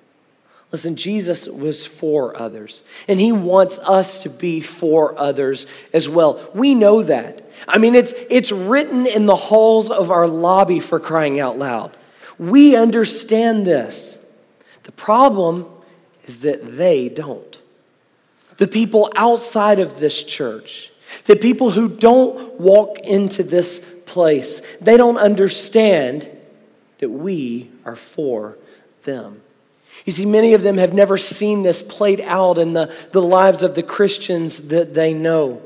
Listen, 0.71 0.95
Jesus 0.95 1.49
was 1.49 1.85
for 1.85 2.40
others, 2.40 2.85
and 3.09 3.19
he 3.19 3.33
wants 3.33 3.80
us 3.80 4.21
to 4.21 4.30
be 4.30 4.61
for 4.61 5.19
others 5.19 5.66
as 5.92 6.09
well. 6.09 6.49
We 6.54 6.76
know 6.76 7.02
that. 7.02 7.45
I 7.66 7.78
mean, 7.78 7.97
it's, 7.97 8.14
it's 8.30 8.52
written 8.52 9.04
in 9.04 9.26
the 9.26 9.35
halls 9.35 9.90
of 9.90 10.12
our 10.12 10.28
lobby 10.28 10.78
for 10.78 11.00
crying 11.00 11.40
out 11.40 11.59
loud. 11.59 11.97
We 12.38 12.76
understand 12.76 13.66
this. 13.66 14.20
The 14.90 14.97
problem 14.97 15.66
is 16.25 16.38
that 16.38 16.73
they 16.76 17.09
don't. 17.09 17.61
The 18.56 18.66
people 18.66 19.12
outside 19.14 19.78
of 19.78 20.00
this 20.00 20.25
church, 20.25 20.90
the 21.26 21.37
people 21.37 21.70
who 21.70 21.88
don't 21.88 22.59
walk 22.59 22.99
into 22.99 23.44
this 23.44 23.78
place, 24.04 24.62
they 24.80 24.97
don't 24.97 25.16
understand 25.16 26.28
that 26.99 27.09
we 27.09 27.70
are 27.85 27.94
for 27.94 28.59
them. 29.04 29.40
You 30.06 30.12
see, 30.12 30.26
many 30.26 30.54
of 30.54 30.62
them 30.62 30.76
have 30.78 30.92
never 30.92 31.16
seen 31.16 31.62
this 31.62 31.82
played 31.82 32.20
out 32.23 32.59
in 32.59 32.73
the, 32.73 32.92
the 33.12 33.23
lives 33.23 33.62
of 33.62 33.76
the 33.76 33.85
Christians 33.85 34.68
that 34.68 34.92
they 34.92 35.14
know. 35.14 35.62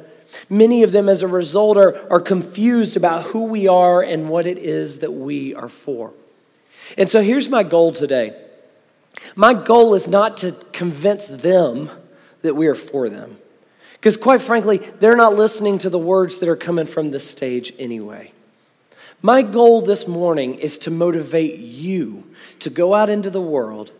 Many 0.50 0.82
of 0.82 0.92
them, 0.92 1.08
as 1.08 1.22
a 1.22 1.28
result, 1.28 1.78
are, 1.78 1.96
are 2.12 2.20
confused 2.20 2.94
about 2.94 3.22
who 3.22 3.44
we 3.44 3.68
are 3.68 4.02
and 4.02 4.28
what 4.28 4.46
it 4.46 4.58
is 4.58 4.98
that 4.98 5.14
we 5.14 5.54
are 5.54 5.70
for. 5.70 6.12
And 6.98 7.08
so 7.08 7.22
here's 7.22 7.48
my 7.48 7.62
goal 7.62 7.90
today 7.90 8.43
my 9.36 9.54
goal 9.54 9.94
is 9.94 10.08
not 10.08 10.36
to 10.38 10.52
convince 10.72 11.28
them 11.28 11.90
that 12.42 12.54
we 12.54 12.66
are 12.66 12.74
for 12.74 13.08
them. 13.08 13.38
Because, 13.94 14.16
quite 14.16 14.42
frankly, 14.42 14.78
they're 14.78 15.16
not 15.16 15.34
listening 15.34 15.78
to 15.78 15.90
the 15.90 15.98
words 15.98 16.38
that 16.38 16.48
are 16.48 16.56
coming 16.56 16.86
from 16.86 17.10
this 17.10 17.28
stage 17.28 17.72
anyway. 17.78 18.32
My 19.22 19.40
goal 19.40 19.80
this 19.80 20.06
morning 20.06 20.56
is 20.56 20.76
to 20.80 20.90
motivate 20.90 21.58
you 21.58 22.30
to 22.58 22.68
go 22.68 22.94
out 22.94 23.08
into 23.08 23.30
the 23.30 23.40
world 23.40 23.90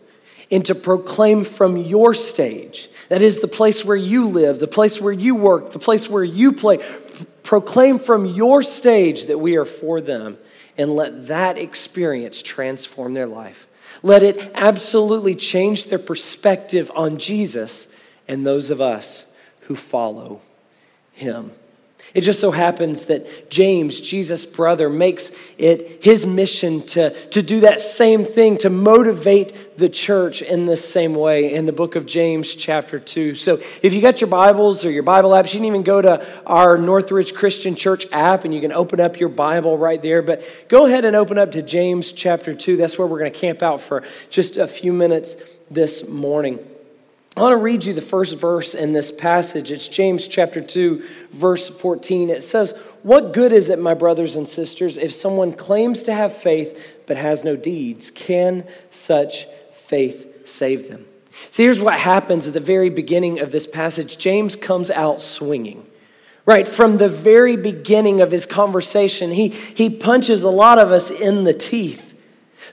and 0.51 0.63
to 0.67 0.75
proclaim 0.75 1.43
from 1.43 1.77
your 1.77 2.13
stage, 2.13 2.89
that 3.09 3.21
is 3.21 3.39
the 3.39 3.47
place 3.47 3.83
where 3.83 3.97
you 3.97 4.27
live, 4.27 4.59
the 4.59 4.67
place 4.67 5.01
where 5.01 5.13
you 5.13 5.33
work, 5.33 5.71
the 5.71 5.79
place 5.79 6.07
where 6.07 6.23
you 6.23 6.51
play, 6.51 6.85
proclaim 7.41 7.97
from 7.97 8.25
your 8.25 8.61
stage 8.61 9.25
that 9.25 9.39
we 9.39 9.57
are 9.57 9.65
for 9.65 10.01
them 10.01 10.37
and 10.77 10.95
let 10.95 11.27
that 11.27 11.57
experience 11.57 12.43
transform 12.43 13.13
their 13.13 13.27
life. 13.27 13.67
Let 14.05 14.21
it 14.21 14.51
absolutely 14.53 15.33
change 15.33 15.85
their 15.85 15.97
perspective 15.97 16.91
on 16.93 17.17
Jesus 17.17 17.87
and 18.27 18.45
those 18.45 18.69
of 18.69 18.79
us 18.79 19.33
who 19.61 19.75
follow 19.75 20.41
him. 21.11 21.49
It 22.15 22.21
just 22.21 22.39
so 22.39 22.51
happens 22.51 23.07
that 23.07 23.49
James, 23.49 23.99
Jesus' 23.99 24.45
brother, 24.45 24.89
makes 24.89 25.31
it 25.57 26.01
his 26.01 26.25
mission 26.25 26.81
to, 26.83 27.09
to 27.27 27.41
do 27.41 27.59
that 27.59 27.81
same 27.81 28.23
thing, 28.23 28.57
to 28.59 28.69
motivate 28.69 29.77
the 29.77 29.89
church 29.89 30.41
in 30.41 30.65
this 30.65 30.87
same 30.87 31.13
way 31.13 31.53
in 31.53 31.65
the 31.65 31.73
book 31.73 31.97
of 31.97 32.05
James, 32.05 32.55
chapter 32.55 33.01
2. 33.01 33.35
So 33.35 33.55
if 33.83 33.93
you 33.93 34.01
got 34.01 34.21
your 34.21 34.29
Bibles 34.29 34.85
or 34.85 34.91
your 34.91 35.03
Bible 35.03 35.31
apps, 35.31 35.53
you 35.53 35.59
can 35.59 35.65
even 35.65 35.83
go 35.83 36.01
to 36.01 36.25
our 36.47 36.77
Northridge 36.77 37.33
Christian 37.33 37.75
Church 37.75 38.05
app 38.13 38.45
and 38.45 38.53
you 38.53 38.61
can 38.61 38.71
open 38.71 39.01
up 39.01 39.19
your 39.19 39.27
Bible 39.27 39.77
right 39.77 40.01
there. 40.01 40.21
But 40.21 40.41
go 40.69 40.85
ahead 40.85 41.03
and 41.03 41.17
open 41.17 41.37
up 41.37 41.51
to 41.51 41.61
James, 41.61 42.13
chapter 42.13 42.55
2. 42.55 42.77
That's 42.77 42.97
where 42.97 43.09
we're 43.09 43.19
going 43.19 43.33
to 43.33 43.37
camp 43.37 43.61
out 43.61 43.81
for 43.81 44.03
just 44.29 44.55
a 44.55 44.67
few 44.67 44.93
minutes 44.93 45.35
this 45.69 46.07
morning. 46.07 46.65
I 47.37 47.41
want 47.41 47.51
to 47.51 47.57
read 47.57 47.83
you 47.83 47.93
the 47.93 47.99
first 47.99 48.39
verse 48.39 48.73
in 48.73 48.93
this 48.93 49.11
passage. 49.11 49.69
It's 49.69 49.89
James 49.89 50.25
chapter 50.25 50.61
2, 50.61 51.03
verse 51.31 51.67
14. 51.67 52.29
It 52.29 52.43
says, 52.43 52.71
What 53.03 53.33
good 53.33 53.51
is 53.51 53.69
it, 53.69 53.77
my 53.77 53.93
brothers 53.93 54.37
and 54.37 54.47
sisters, 54.47 54.97
if 54.97 55.13
someone 55.13 55.51
claims 55.51 56.03
to 56.03 56.13
have 56.13 56.31
faith 56.31 57.01
but 57.07 57.17
has 57.17 57.43
no 57.43 57.57
deeds? 57.57 58.09
Can 58.09 58.65
such 58.89 59.47
faith 59.73 60.47
save 60.47 60.87
them? 60.87 61.05
See, 61.51 61.63
here's 61.63 61.81
what 61.81 61.99
happens 61.99 62.47
at 62.47 62.53
the 62.53 62.61
very 62.61 62.89
beginning 62.89 63.41
of 63.41 63.51
this 63.51 63.67
passage 63.67 64.17
James 64.17 64.55
comes 64.55 64.89
out 64.89 65.21
swinging. 65.21 65.85
Right, 66.45 66.67
from 66.67 66.97
the 66.97 67.09
very 67.09 67.57
beginning 67.57 68.21
of 68.21 68.31
his 68.31 68.45
conversation, 68.45 69.31
he, 69.31 69.49
he 69.49 69.89
punches 69.89 70.43
a 70.43 70.49
lot 70.49 70.77
of 70.77 70.91
us 70.91 71.11
in 71.11 71.43
the 71.43 71.53
teeth. 71.55 72.04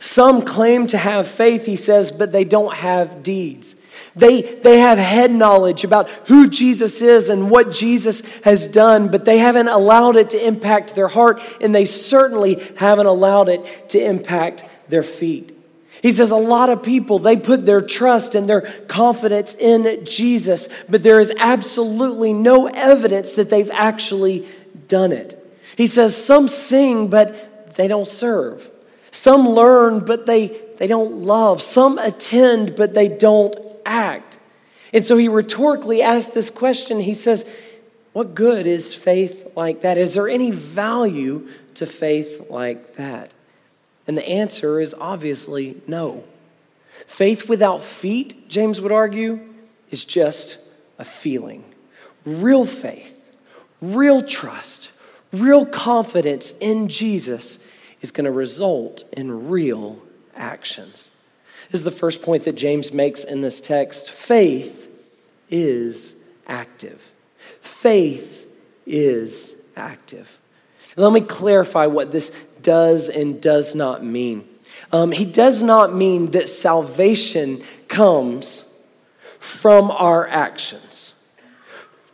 Some 0.02 0.42
claim 0.42 0.88
to 0.88 0.99
have 0.99 1.28
faith, 1.28 1.64
he 1.64 1.76
says, 1.76 2.11
but 2.11 2.32
they 2.32 2.42
don't 2.42 2.75
have 2.75 3.23
deeds. 3.23 3.76
They, 4.16 4.42
they 4.42 4.80
have 4.80 4.99
head 4.99 5.30
knowledge 5.30 5.85
about 5.85 6.11
who 6.26 6.50
Jesus 6.50 7.00
is 7.00 7.30
and 7.30 7.52
what 7.52 7.71
Jesus 7.71 8.23
has 8.40 8.66
done, 8.66 9.12
but 9.12 9.25
they 9.25 9.38
haven't 9.38 9.68
allowed 9.68 10.16
it 10.16 10.30
to 10.30 10.44
impact 10.44 10.97
their 10.97 11.06
heart, 11.06 11.40
and 11.61 11.73
they 11.73 11.85
certainly 11.85 12.61
haven't 12.78 13.06
allowed 13.06 13.49
it 13.49 13.90
to 13.90 14.04
impact 14.04 14.64
their 14.88 15.04
feet. 15.04 15.56
He 16.02 16.11
says 16.11 16.32
a 16.32 16.37
lot 16.37 16.68
of 16.68 16.82
people, 16.82 17.21
they 17.21 17.37
put 17.37 17.64
their 17.64 17.80
trust 17.80 18.35
and 18.35 18.49
their 18.49 18.62
confidence 18.88 19.54
in 19.54 20.04
Jesus, 20.04 20.68
but 20.88 21.04
there 21.04 21.21
is 21.21 21.32
absolutely 21.38 22.32
no 22.32 22.66
evidence 22.66 23.35
that 23.35 23.50
they've 23.50 23.71
actually 23.71 24.49
done 24.88 25.12
it. 25.12 25.38
He 25.76 25.87
says 25.87 26.16
some 26.16 26.49
sing, 26.49 27.06
but 27.06 27.76
they 27.76 27.87
don't 27.87 28.09
serve. 28.09 28.68
Some 29.12 29.49
learn, 29.49 30.04
but 30.04 30.26
they, 30.26 30.49
they 30.78 30.87
don't 30.87 31.23
love. 31.23 31.62
Some 31.62 31.99
attend, 31.99 32.75
but 32.75 32.95
they 32.95 33.09
don't 33.09 33.54
act. 33.85 34.38
And 34.92 35.04
so 35.04 35.16
he 35.16 35.28
rhetorically 35.28 36.02
asks 36.02 36.33
this 36.33 36.50
question. 36.50 37.00
He 37.00 37.14
says, 37.14 37.49
What 38.14 38.35
good 38.35 38.66
is 38.66 38.95
faith 38.95 39.52
like 39.54 39.83
that? 39.83 39.99
Is 39.99 40.14
there 40.14 40.28
any 40.28 40.50
value 40.50 41.47
to 41.75 41.87
faith 41.87 42.47
like 42.50 42.97
that? 42.97 43.33
And 44.07 44.16
the 44.16 44.28
answer 44.28 44.81
is 44.81 44.95
obviously 44.99 45.81
no. 45.87 46.25
Faith 47.07 47.49
without 47.49 47.83
feet, 47.83 48.49
James 48.49 48.81
would 48.81 48.92
argue, 48.92 49.40
is 49.90 50.04
just 50.04 50.59
a 50.99 51.04
feeling. 51.04 51.64
Real 52.25 52.64
faith, 52.64 53.31
real 53.83 54.23
trust, 54.23 54.90
real 55.33 55.66
confidence 55.66 56.57
in 56.59 56.88
Jesus 56.88 57.59
is 58.02 58.11
going 58.11 58.26
to 58.26 58.30
result 58.30 59.04
in 59.12 59.49
real 59.49 60.02
actions. 60.37 61.11
This 61.71 61.80
is 61.80 61.85
the 61.85 61.90
first 61.90 62.21
point 62.21 62.44
that 62.44 62.52
James 62.54 62.92
makes 62.92 63.25
in 63.25 63.40
this 63.40 63.61
text. 63.61 64.11
Faith 64.11 64.90
is 65.49 66.16
active. 66.47 67.14
Faith 67.61 68.47
is 68.87 69.56
active. 69.76 70.38
Let 70.97 71.12
me 71.12 71.23
clarify 71.23 71.87
what 71.87 72.12
this 72.12 72.30
does 72.61 73.09
and 73.09 73.40
does 73.40 73.75
not 73.75 74.04
mean. 74.04 74.47
Um, 74.92 75.12
he 75.12 75.25
does 75.25 75.62
not 75.62 75.94
mean 75.94 76.32
that 76.32 76.49
salvation 76.49 77.62
comes 77.88 78.64
from 79.38 79.90
our 79.90 80.28
actions. 80.28 81.14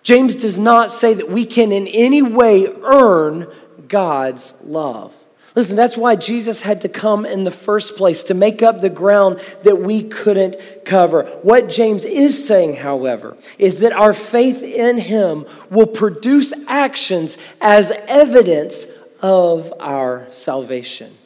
James 0.03 0.37
does 0.37 0.59
not 0.59 0.91
say 0.91 1.15
that 1.15 1.29
we 1.29 1.45
can 1.45 1.73
in 1.73 1.87
any 1.89 2.23
way 2.23 2.67
earn 2.67 3.47
God's 3.89 4.55
love. 4.63 5.15
Listen, 5.59 5.75
that's 5.75 5.97
why 5.97 6.15
Jesus 6.15 6.63
had 6.63 6.83
to 6.83 6.89
come 6.89 7.27
in 7.27 7.43
the 7.43 7.51
first 7.51 7.97
place 7.97 8.23
to 8.23 8.35
make 8.35 8.63
up 8.63 8.81
the 8.81 8.89
ground 8.89 9.41
that 9.65 9.81
we 9.81 10.05
couldn't 10.05 10.57
cover. 10.85 11.25
What 11.43 11.69
James 11.69 12.05
is 12.05 12.47
saying, 12.47 12.77
however, 12.77 13.37
is 13.59 13.81
that 13.81 13.91
our 13.91 14.13
faith 14.13 14.63
in 14.63 14.99
him 14.99 15.47
will 15.69 15.89
produce 15.89 16.53
actions 16.69 17.39
as 17.61 17.91
evidence 18.07 18.87
of 19.21 19.75
our 19.81 20.29
salvation. 20.31 21.19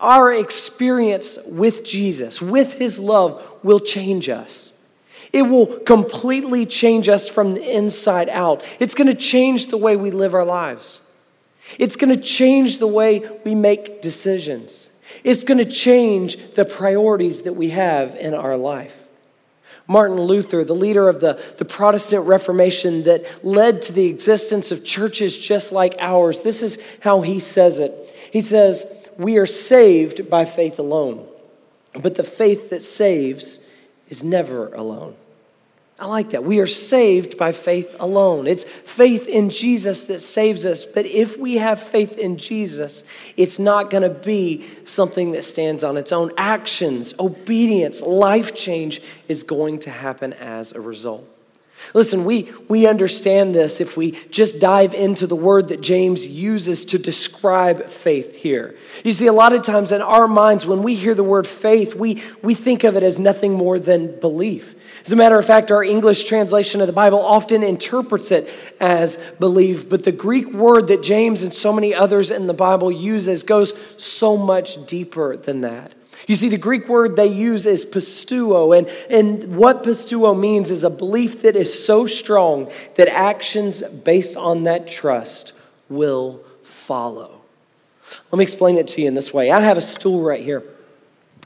Our 0.00 0.32
experience 0.32 1.38
with 1.46 1.84
Jesus, 1.84 2.42
with 2.42 2.72
his 2.72 2.98
love, 2.98 3.56
will 3.62 3.78
change 3.78 4.28
us. 4.28 4.72
It 5.32 5.42
will 5.42 5.78
completely 5.78 6.66
change 6.66 7.08
us 7.08 7.28
from 7.28 7.54
the 7.54 7.76
inside 7.76 8.30
out. 8.30 8.64
It's 8.80 8.96
going 8.96 9.06
to 9.06 9.14
change 9.14 9.68
the 9.68 9.78
way 9.78 9.94
we 9.94 10.10
live 10.10 10.34
our 10.34 10.44
lives. 10.44 11.02
It's 11.78 11.96
going 11.96 12.14
to 12.14 12.22
change 12.22 12.78
the 12.78 12.86
way 12.86 13.28
we 13.44 13.54
make 13.54 14.00
decisions. 14.00 14.90
It's 15.24 15.44
going 15.44 15.58
to 15.58 15.64
change 15.64 16.54
the 16.54 16.64
priorities 16.64 17.42
that 17.42 17.54
we 17.54 17.70
have 17.70 18.14
in 18.14 18.34
our 18.34 18.56
life. 18.56 19.06
Martin 19.88 20.20
Luther, 20.20 20.64
the 20.64 20.74
leader 20.74 21.08
of 21.08 21.20
the, 21.20 21.40
the 21.58 21.64
Protestant 21.64 22.26
Reformation 22.26 23.04
that 23.04 23.44
led 23.44 23.82
to 23.82 23.92
the 23.92 24.06
existence 24.06 24.72
of 24.72 24.84
churches 24.84 25.38
just 25.38 25.70
like 25.72 25.94
ours, 26.00 26.40
this 26.40 26.62
is 26.62 26.78
how 27.00 27.20
he 27.20 27.38
says 27.38 27.78
it. 27.78 27.92
He 28.32 28.40
says, 28.40 28.84
We 29.16 29.36
are 29.38 29.46
saved 29.46 30.28
by 30.28 30.44
faith 30.44 30.78
alone. 30.78 31.26
But 31.92 32.16
the 32.16 32.24
faith 32.24 32.70
that 32.70 32.82
saves 32.82 33.60
is 34.08 34.24
never 34.24 34.72
alone. 34.74 35.14
I 35.98 36.06
like 36.06 36.30
that. 36.30 36.44
We 36.44 36.60
are 36.60 36.66
saved 36.66 37.38
by 37.38 37.52
faith 37.52 37.96
alone. 37.98 38.46
It's 38.46 38.64
faith 38.64 39.26
in 39.28 39.48
Jesus 39.48 40.04
that 40.04 40.18
saves 40.18 40.66
us. 40.66 40.84
But 40.84 41.06
if 41.06 41.38
we 41.38 41.56
have 41.56 41.80
faith 41.80 42.18
in 42.18 42.36
Jesus, 42.36 43.02
it's 43.38 43.58
not 43.58 43.88
going 43.88 44.02
to 44.02 44.10
be 44.10 44.66
something 44.84 45.32
that 45.32 45.42
stands 45.42 45.82
on 45.82 45.96
its 45.96 46.12
own. 46.12 46.32
Actions, 46.36 47.14
obedience, 47.18 48.02
life 48.02 48.54
change 48.54 49.00
is 49.26 49.42
going 49.42 49.78
to 49.80 49.90
happen 49.90 50.34
as 50.34 50.72
a 50.72 50.82
result. 50.82 51.26
Listen, 51.94 52.26
we, 52.26 52.52
we 52.68 52.86
understand 52.86 53.54
this 53.54 53.80
if 53.80 53.96
we 53.96 54.12
just 54.28 54.60
dive 54.60 54.92
into 54.92 55.26
the 55.26 55.36
word 55.36 55.68
that 55.68 55.80
James 55.80 56.26
uses 56.26 56.84
to 56.86 56.98
describe 56.98 57.86
faith 57.86 58.34
here. 58.34 58.76
You 59.04 59.12
see, 59.12 59.28
a 59.28 59.32
lot 59.32 59.54
of 59.54 59.62
times 59.62 59.92
in 59.92 60.02
our 60.02 60.28
minds, 60.28 60.66
when 60.66 60.82
we 60.82 60.94
hear 60.94 61.14
the 61.14 61.24
word 61.24 61.46
faith, 61.46 61.94
we, 61.94 62.22
we 62.42 62.54
think 62.54 62.84
of 62.84 62.96
it 62.96 63.02
as 63.02 63.18
nothing 63.18 63.54
more 63.54 63.78
than 63.78 64.18
belief. 64.20 64.74
As 65.06 65.12
a 65.12 65.16
matter 65.16 65.38
of 65.38 65.46
fact, 65.46 65.70
our 65.70 65.84
English 65.84 66.24
translation 66.24 66.80
of 66.80 66.88
the 66.88 66.92
Bible 66.92 67.20
often 67.20 67.62
interprets 67.62 68.32
it 68.32 68.52
as 68.80 69.14
believe, 69.38 69.88
but 69.88 70.02
the 70.02 70.10
Greek 70.10 70.52
word 70.52 70.88
that 70.88 71.00
James 71.00 71.44
and 71.44 71.54
so 71.54 71.72
many 71.72 71.94
others 71.94 72.32
in 72.32 72.48
the 72.48 72.52
Bible 72.52 72.90
uses 72.90 73.44
goes 73.44 73.78
so 73.98 74.36
much 74.36 74.84
deeper 74.84 75.36
than 75.36 75.60
that. 75.60 75.94
You 76.26 76.34
see, 76.34 76.48
the 76.48 76.58
Greek 76.58 76.88
word 76.88 77.14
they 77.14 77.28
use 77.28 77.66
is 77.66 77.86
pisteuo, 77.86 78.76
and, 78.76 78.88
and 79.08 79.56
what 79.56 79.84
pisteuo 79.84 80.36
means 80.36 80.72
is 80.72 80.82
a 80.82 80.90
belief 80.90 81.42
that 81.42 81.54
is 81.54 81.86
so 81.86 82.06
strong 82.06 82.68
that 82.96 83.06
actions 83.06 83.82
based 83.82 84.36
on 84.36 84.64
that 84.64 84.88
trust 84.88 85.52
will 85.88 86.42
follow. 86.64 87.42
Let 88.32 88.38
me 88.38 88.42
explain 88.42 88.76
it 88.76 88.88
to 88.88 89.02
you 89.02 89.06
in 89.06 89.14
this 89.14 89.32
way. 89.32 89.52
I 89.52 89.60
have 89.60 89.76
a 89.76 89.82
stool 89.82 90.24
right 90.24 90.42
here. 90.42 90.64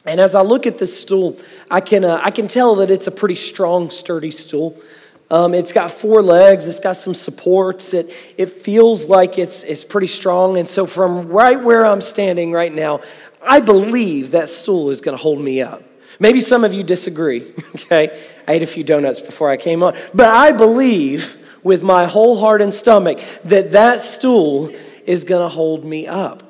And 0.07 0.19
as 0.21 0.35
I 0.35 0.43
look 0.43 0.67
at 0.67 0.79
this 0.79 0.99
stool, 0.99 1.39
I 1.71 1.81
can, 1.81 2.05
uh, 2.05 2.21
I 2.23 2.31
can 2.31 2.49
tell 2.49 2.77
that 2.77 2.91
it's 2.91 3.07
a 3.07 3.11
pretty 3.11 3.35
strong, 3.35 3.91
sturdy 3.91 4.31
stool. 4.31 4.81
Um, 5.31 5.55
it's 5.55 5.73
got 5.73 5.91
four 5.93 6.23
legs, 6.23 6.67
it's 6.67 6.81
got 6.81 6.95
some 6.95 7.15
supports, 7.15 7.95
it, 7.95 8.13
it 8.37 8.51
feels 8.51 9.07
like 9.07 9.39
it's, 9.39 9.63
it's 9.63 9.85
pretty 9.85 10.09
strong. 10.09 10.59
And 10.59 10.67
so, 10.67 10.87
from 10.87 11.29
right 11.29 11.61
where 11.61 11.87
I'm 11.87 12.01
standing 12.01 12.51
right 12.51 12.73
now, 12.73 13.01
I 13.41 13.61
believe 13.61 14.33
that 14.33 14.49
stool 14.49 14.91
is 14.91 15.01
going 15.01 15.17
to 15.17 15.23
hold 15.23 15.41
me 15.41 15.63
up. 15.63 15.85
Maybe 16.19 16.41
some 16.41 16.65
of 16.65 16.75
you 16.75 16.83
disagree, 16.83 17.43
okay? 17.77 18.21
I 18.49 18.55
ate 18.55 18.63
a 18.63 18.67
few 18.67 18.83
donuts 18.83 19.21
before 19.21 19.51
I 19.51 19.57
came 19.57 19.83
on. 19.83 19.95
But 20.13 20.27
I 20.27 20.51
believe 20.51 21.37
with 21.63 21.83
my 21.83 22.07
whole 22.07 22.39
heart 22.41 22.61
and 22.61 22.75
stomach 22.75 23.21
that 23.45 23.73
that 23.73 24.01
stool 24.01 24.75
is 25.07 25.25
going 25.25 25.43
to 25.43 25.49
hold 25.49 25.85
me 25.85 26.07
up. 26.07 26.43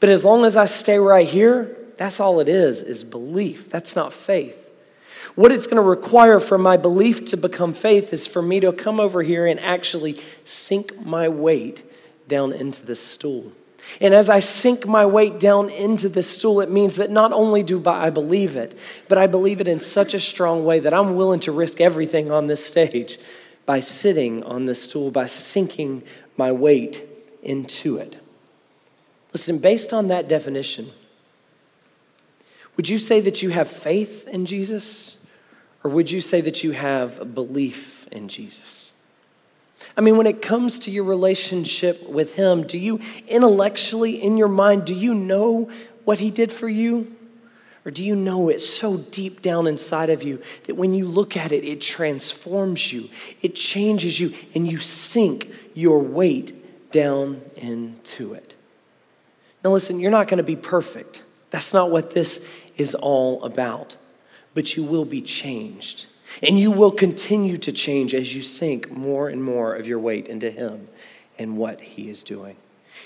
But 0.00 0.08
as 0.08 0.24
long 0.24 0.44
as 0.44 0.56
I 0.56 0.64
stay 0.64 0.98
right 0.98 1.26
here, 1.26 1.76
that's 1.96 2.20
all 2.20 2.40
it 2.40 2.48
is, 2.48 2.82
is 2.82 3.04
belief. 3.04 3.70
That's 3.70 3.94
not 3.94 4.12
faith. 4.12 4.60
What 5.34 5.50
it's 5.50 5.66
going 5.66 5.82
to 5.82 5.88
require 5.88 6.38
for 6.38 6.58
my 6.58 6.76
belief 6.76 7.24
to 7.26 7.36
become 7.36 7.72
faith 7.72 8.12
is 8.12 8.26
for 8.26 8.40
me 8.40 8.60
to 8.60 8.72
come 8.72 9.00
over 9.00 9.22
here 9.22 9.46
and 9.46 9.58
actually 9.58 10.20
sink 10.44 11.04
my 11.04 11.28
weight 11.28 11.82
down 12.28 12.52
into 12.52 12.86
this 12.86 13.00
stool. 13.00 13.52
And 14.00 14.14
as 14.14 14.30
I 14.30 14.40
sink 14.40 14.86
my 14.86 15.04
weight 15.04 15.38
down 15.40 15.70
into 15.70 16.08
this 16.08 16.30
stool, 16.30 16.60
it 16.60 16.70
means 16.70 16.96
that 16.96 17.10
not 17.10 17.32
only 17.32 17.62
do 17.62 17.82
I 17.84 18.10
believe 18.10 18.56
it, 18.56 18.78
but 19.08 19.18
I 19.18 19.26
believe 19.26 19.60
it 19.60 19.68
in 19.68 19.80
such 19.80 20.14
a 20.14 20.20
strong 20.20 20.64
way 20.64 20.80
that 20.80 20.94
I'm 20.94 21.16
willing 21.16 21.40
to 21.40 21.52
risk 21.52 21.80
everything 21.80 22.30
on 22.30 22.46
this 22.46 22.64
stage 22.64 23.18
by 23.66 23.80
sitting 23.80 24.42
on 24.44 24.66
this 24.66 24.82
stool, 24.82 25.10
by 25.10 25.26
sinking 25.26 26.02
my 26.36 26.52
weight 26.52 27.04
into 27.42 27.96
it. 27.98 28.18
Listen, 29.32 29.58
based 29.58 29.92
on 29.92 30.08
that 30.08 30.28
definition, 30.28 30.90
would 32.76 32.88
you 32.88 32.98
say 32.98 33.20
that 33.20 33.42
you 33.42 33.50
have 33.50 33.68
faith 33.68 34.26
in 34.28 34.46
Jesus? 34.46 35.16
Or 35.84 35.90
would 35.90 36.10
you 36.10 36.20
say 36.20 36.40
that 36.40 36.64
you 36.64 36.72
have 36.72 37.34
belief 37.34 38.08
in 38.08 38.28
Jesus? 38.28 38.92
I 39.96 40.00
mean, 40.00 40.16
when 40.16 40.26
it 40.26 40.40
comes 40.40 40.78
to 40.80 40.90
your 40.90 41.04
relationship 41.04 42.08
with 42.08 42.34
Him, 42.34 42.66
do 42.66 42.78
you 42.78 43.00
intellectually, 43.28 44.22
in 44.22 44.36
your 44.36 44.48
mind, 44.48 44.86
do 44.86 44.94
you 44.94 45.14
know 45.14 45.70
what 46.04 46.18
He 46.18 46.30
did 46.30 46.50
for 46.50 46.68
you? 46.68 47.14
Or 47.84 47.90
do 47.90 48.02
you 48.02 48.16
know 48.16 48.48
it 48.48 48.60
so 48.60 48.96
deep 48.96 49.42
down 49.42 49.66
inside 49.66 50.08
of 50.08 50.22
you 50.22 50.40
that 50.66 50.74
when 50.74 50.94
you 50.94 51.06
look 51.06 51.36
at 51.36 51.52
it, 51.52 51.64
it 51.64 51.82
transforms 51.82 52.92
you, 52.92 53.10
it 53.42 53.54
changes 53.54 54.18
you, 54.18 54.32
and 54.54 54.70
you 54.70 54.78
sink 54.78 55.52
your 55.74 55.98
weight 55.98 56.52
down 56.92 57.42
into 57.56 58.32
it? 58.32 58.56
Now, 59.62 59.70
listen, 59.72 60.00
you're 60.00 60.10
not 60.10 60.28
going 60.28 60.38
to 60.38 60.44
be 60.44 60.56
perfect. 60.56 61.24
That's 61.50 61.74
not 61.74 61.90
what 61.90 62.12
this 62.12 62.48
is 62.76 62.94
all 62.94 63.42
about. 63.44 63.96
But 64.54 64.76
you 64.76 64.84
will 64.84 65.04
be 65.04 65.20
changed. 65.20 66.06
And 66.42 66.58
you 66.58 66.70
will 66.70 66.90
continue 66.90 67.56
to 67.58 67.72
change 67.72 68.14
as 68.14 68.34
you 68.34 68.42
sink 68.42 68.90
more 68.90 69.28
and 69.28 69.42
more 69.42 69.74
of 69.74 69.86
your 69.86 69.98
weight 69.98 70.26
into 70.28 70.50
Him 70.50 70.88
and 71.38 71.56
what 71.56 71.80
He 71.80 72.08
is 72.08 72.22
doing. 72.22 72.56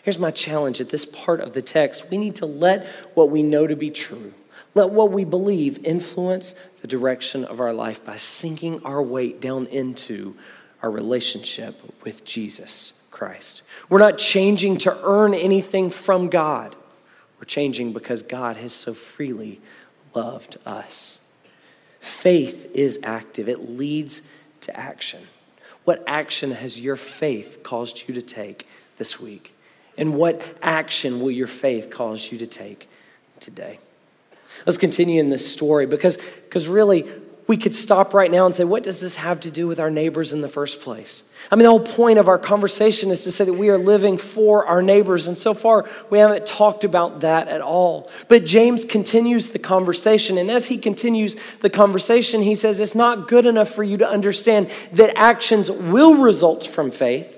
Here's 0.02 0.18
my 0.18 0.30
challenge 0.30 0.80
at 0.80 0.90
this 0.90 1.04
part 1.04 1.40
of 1.40 1.52
the 1.52 1.62
text 1.62 2.10
we 2.10 2.16
need 2.16 2.36
to 2.36 2.46
let 2.46 2.86
what 3.14 3.30
we 3.30 3.42
know 3.42 3.66
to 3.66 3.76
be 3.76 3.90
true, 3.90 4.32
let 4.74 4.90
what 4.90 5.10
we 5.10 5.24
believe 5.24 5.84
influence 5.84 6.54
the 6.80 6.88
direction 6.88 7.44
of 7.44 7.60
our 7.60 7.72
life 7.72 8.04
by 8.04 8.16
sinking 8.16 8.82
our 8.84 9.02
weight 9.02 9.40
down 9.40 9.66
into 9.66 10.36
our 10.82 10.90
relationship 10.90 11.82
with 12.04 12.24
Jesus 12.24 12.92
Christ. 13.10 13.62
We're 13.88 13.98
not 13.98 14.18
changing 14.18 14.78
to 14.78 14.98
earn 15.02 15.34
anything 15.34 15.90
from 15.90 16.28
God, 16.28 16.76
changing 17.48 17.92
because 17.92 18.22
God 18.22 18.56
has 18.56 18.72
so 18.72 18.94
freely 18.94 19.60
loved 20.14 20.56
us. 20.64 21.20
Faith 22.00 22.70
is 22.74 23.00
active, 23.02 23.48
it 23.48 23.70
leads 23.70 24.22
to 24.60 24.78
action. 24.78 25.20
What 25.84 26.04
action 26.06 26.52
has 26.52 26.80
your 26.80 26.96
faith 26.96 27.62
caused 27.62 28.06
you 28.06 28.14
to 28.14 28.22
take 28.22 28.68
this 28.98 29.18
week? 29.18 29.54
And 29.96 30.14
what 30.14 30.40
action 30.62 31.20
will 31.20 31.30
your 31.30 31.46
faith 31.46 31.90
cause 31.90 32.30
you 32.30 32.38
to 32.38 32.46
take 32.46 32.88
today? 33.40 33.80
Let's 34.64 34.78
continue 34.78 35.18
in 35.18 35.30
this 35.30 35.50
story 35.50 35.86
because, 35.86 36.16
because 36.16 36.68
really, 36.68 37.10
we 37.48 37.56
could 37.56 37.74
stop 37.74 38.12
right 38.12 38.30
now 38.30 38.44
and 38.44 38.54
say, 38.54 38.62
what 38.62 38.82
does 38.82 39.00
this 39.00 39.16
have 39.16 39.40
to 39.40 39.50
do 39.50 39.66
with 39.66 39.80
our 39.80 39.90
neighbors 39.90 40.34
in 40.34 40.42
the 40.42 40.48
first 40.48 40.82
place? 40.82 41.24
I 41.50 41.56
mean, 41.56 41.64
the 41.64 41.70
whole 41.70 41.80
point 41.80 42.18
of 42.18 42.28
our 42.28 42.38
conversation 42.38 43.10
is 43.10 43.24
to 43.24 43.32
say 43.32 43.46
that 43.46 43.54
we 43.54 43.70
are 43.70 43.78
living 43.78 44.18
for 44.18 44.66
our 44.66 44.82
neighbors, 44.82 45.28
and 45.28 45.36
so 45.36 45.54
far 45.54 45.88
we 46.10 46.18
haven't 46.18 46.44
talked 46.44 46.84
about 46.84 47.20
that 47.20 47.48
at 47.48 47.62
all. 47.62 48.10
But 48.28 48.44
James 48.44 48.84
continues 48.84 49.48
the 49.48 49.58
conversation, 49.58 50.36
and 50.36 50.50
as 50.50 50.66
he 50.66 50.76
continues 50.76 51.36
the 51.60 51.70
conversation, 51.70 52.42
he 52.42 52.54
says 52.54 52.80
it's 52.80 52.94
not 52.94 53.28
good 53.28 53.46
enough 53.46 53.70
for 53.70 53.82
you 53.82 53.96
to 53.96 54.08
understand 54.08 54.70
that 54.92 55.16
actions 55.16 55.70
will 55.70 56.16
result 56.16 56.66
from 56.66 56.90
faith. 56.90 57.37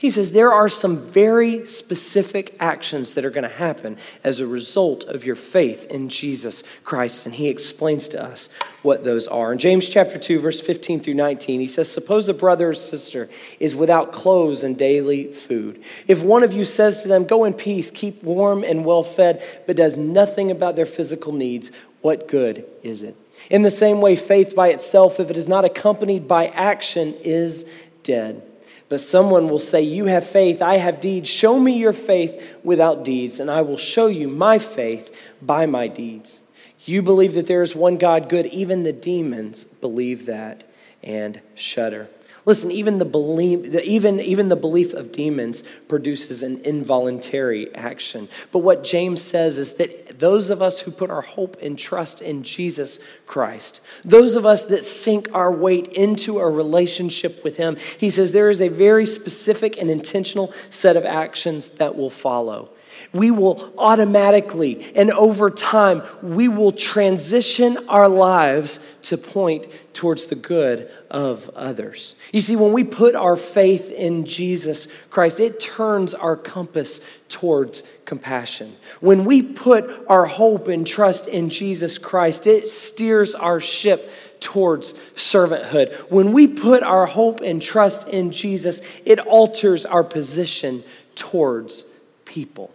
He 0.00 0.08
says 0.08 0.30
there 0.30 0.50
are 0.50 0.70
some 0.70 0.96
very 0.96 1.66
specific 1.66 2.56
actions 2.58 3.12
that 3.12 3.24
are 3.26 3.30
going 3.30 3.42
to 3.42 3.54
happen 3.54 3.98
as 4.24 4.40
a 4.40 4.46
result 4.46 5.04
of 5.04 5.26
your 5.26 5.36
faith 5.36 5.84
in 5.90 6.08
Jesus 6.08 6.62
Christ. 6.84 7.26
And 7.26 7.34
he 7.34 7.48
explains 7.48 8.08
to 8.08 8.24
us 8.24 8.48
what 8.80 9.04
those 9.04 9.28
are. 9.28 9.52
In 9.52 9.58
James 9.58 9.90
chapter 9.90 10.18
2, 10.18 10.40
verse 10.40 10.62
15 10.62 11.00
through 11.00 11.12
19, 11.12 11.60
he 11.60 11.66
says, 11.66 11.92
Suppose 11.92 12.30
a 12.30 12.32
brother 12.32 12.70
or 12.70 12.74
sister 12.74 13.28
is 13.58 13.76
without 13.76 14.10
clothes 14.10 14.62
and 14.62 14.74
daily 14.78 15.30
food. 15.34 15.84
If 16.08 16.22
one 16.22 16.44
of 16.44 16.54
you 16.54 16.64
says 16.64 17.02
to 17.02 17.08
them, 17.08 17.24
Go 17.24 17.44
in 17.44 17.52
peace, 17.52 17.90
keep 17.90 18.22
warm 18.22 18.64
and 18.64 18.86
well 18.86 19.02
fed, 19.02 19.44
but 19.66 19.76
does 19.76 19.98
nothing 19.98 20.50
about 20.50 20.76
their 20.76 20.86
physical 20.86 21.34
needs, 21.34 21.72
what 22.00 22.26
good 22.26 22.64
is 22.82 23.02
it? 23.02 23.16
In 23.50 23.60
the 23.60 23.70
same 23.70 24.00
way, 24.00 24.16
faith 24.16 24.56
by 24.56 24.68
itself, 24.68 25.20
if 25.20 25.28
it 25.28 25.36
is 25.36 25.46
not 25.46 25.66
accompanied 25.66 26.26
by 26.26 26.46
action, 26.46 27.12
is 27.22 27.70
dead. 28.02 28.49
But 28.90 29.00
someone 29.00 29.48
will 29.48 29.60
say, 29.60 29.80
You 29.80 30.06
have 30.06 30.26
faith, 30.26 30.60
I 30.60 30.76
have 30.76 31.00
deeds. 31.00 31.30
Show 31.30 31.58
me 31.58 31.78
your 31.78 31.92
faith 31.94 32.58
without 32.62 33.04
deeds, 33.04 33.40
and 33.40 33.50
I 33.50 33.62
will 33.62 33.78
show 33.78 34.08
you 34.08 34.28
my 34.28 34.58
faith 34.58 35.32
by 35.40 35.64
my 35.64 35.86
deeds. 35.86 36.42
You 36.84 37.00
believe 37.00 37.34
that 37.34 37.46
there 37.46 37.62
is 37.62 37.74
one 37.74 37.98
God 37.98 38.28
good, 38.28 38.46
even 38.46 38.82
the 38.82 38.92
demons 38.92 39.64
believe 39.64 40.26
that 40.26 40.64
and 41.04 41.40
shudder. 41.54 42.08
Listen, 42.46 42.70
even 42.70 42.98
the 42.98 43.04
belief, 43.04 43.74
even, 43.74 44.18
even 44.20 44.48
the 44.48 44.56
belief 44.56 44.94
of 44.94 45.12
demons 45.12 45.62
produces 45.88 46.42
an 46.42 46.60
involuntary 46.64 47.74
action. 47.74 48.28
But 48.50 48.60
what 48.60 48.82
James 48.82 49.20
says 49.20 49.58
is 49.58 49.74
that 49.74 50.18
those 50.18 50.50
of 50.50 50.62
us 50.62 50.80
who 50.80 50.90
put 50.90 51.10
our 51.10 51.20
hope 51.20 51.56
and 51.60 51.78
trust 51.78 52.22
in 52.22 52.42
Jesus 52.42 52.98
Christ, 53.26 53.80
those 54.04 54.36
of 54.36 54.46
us 54.46 54.64
that 54.66 54.84
sink 54.84 55.28
our 55.34 55.52
weight 55.52 55.88
into 55.88 56.38
a 56.38 56.50
relationship 56.50 57.44
with 57.44 57.58
Him, 57.58 57.76
he 57.98 58.08
says 58.10 58.32
there 58.32 58.50
is 58.50 58.62
a 58.62 58.68
very 58.68 59.06
specific 59.06 59.76
and 59.76 59.90
intentional 59.90 60.52
set 60.70 60.96
of 60.96 61.04
actions 61.04 61.70
that 61.70 61.96
will 61.96 62.10
follow. 62.10 62.70
we 63.12 63.30
will 63.30 63.72
automatically 63.78 64.92
and 64.94 65.10
over 65.10 65.50
time, 65.50 66.02
we 66.22 66.48
will 66.48 66.72
transition 66.72 67.88
our 67.88 68.08
lives 68.08 68.80
to 69.02 69.16
point 69.16 69.66
towards 70.00 70.24
the 70.24 70.34
good 70.34 70.90
of 71.10 71.50
others. 71.50 72.14
You 72.32 72.40
see, 72.40 72.56
when 72.56 72.72
we 72.72 72.84
put 72.84 73.14
our 73.14 73.36
faith 73.36 73.90
in 73.90 74.24
Jesus 74.24 74.88
Christ, 75.10 75.40
it 75.40 75.60
turns 75.60 76.14
our 76.14 76.38
compass 76.38 77.02
towards 77.28 77.82
compassion. 78.06 78.74
When 79.00 79.26
we 79.26 79.42
put 79.42 79.84
our 80.08 80.24
hope 80.24 80.68
and 80.68 80.86
trust 80.86 81.26
in 81.26 81.50
Jesus 81.50 81.98
Christ, 81.98 82.46
it 82.46 82.66
steers 82.66 83.34
our 83.34 83.60
ship 83.60 84.10
towards 84.40 84.94
servanthood. 85.16 85.94
When 86.10 86.32
we 86.32 86.48
put 86.48 86.82
our 86.82 87.04
hope 87.04 87.42
and 87.42 87.60
trust 87.60 88.08
in 88.08 88.32
Jesus, 88.32 88.80
it 89.04 89.18
alters 89.18 89.84
our 89.84 90.02
position 90.02 90.82
towards 91.14 91.84
people. 92.24 92.72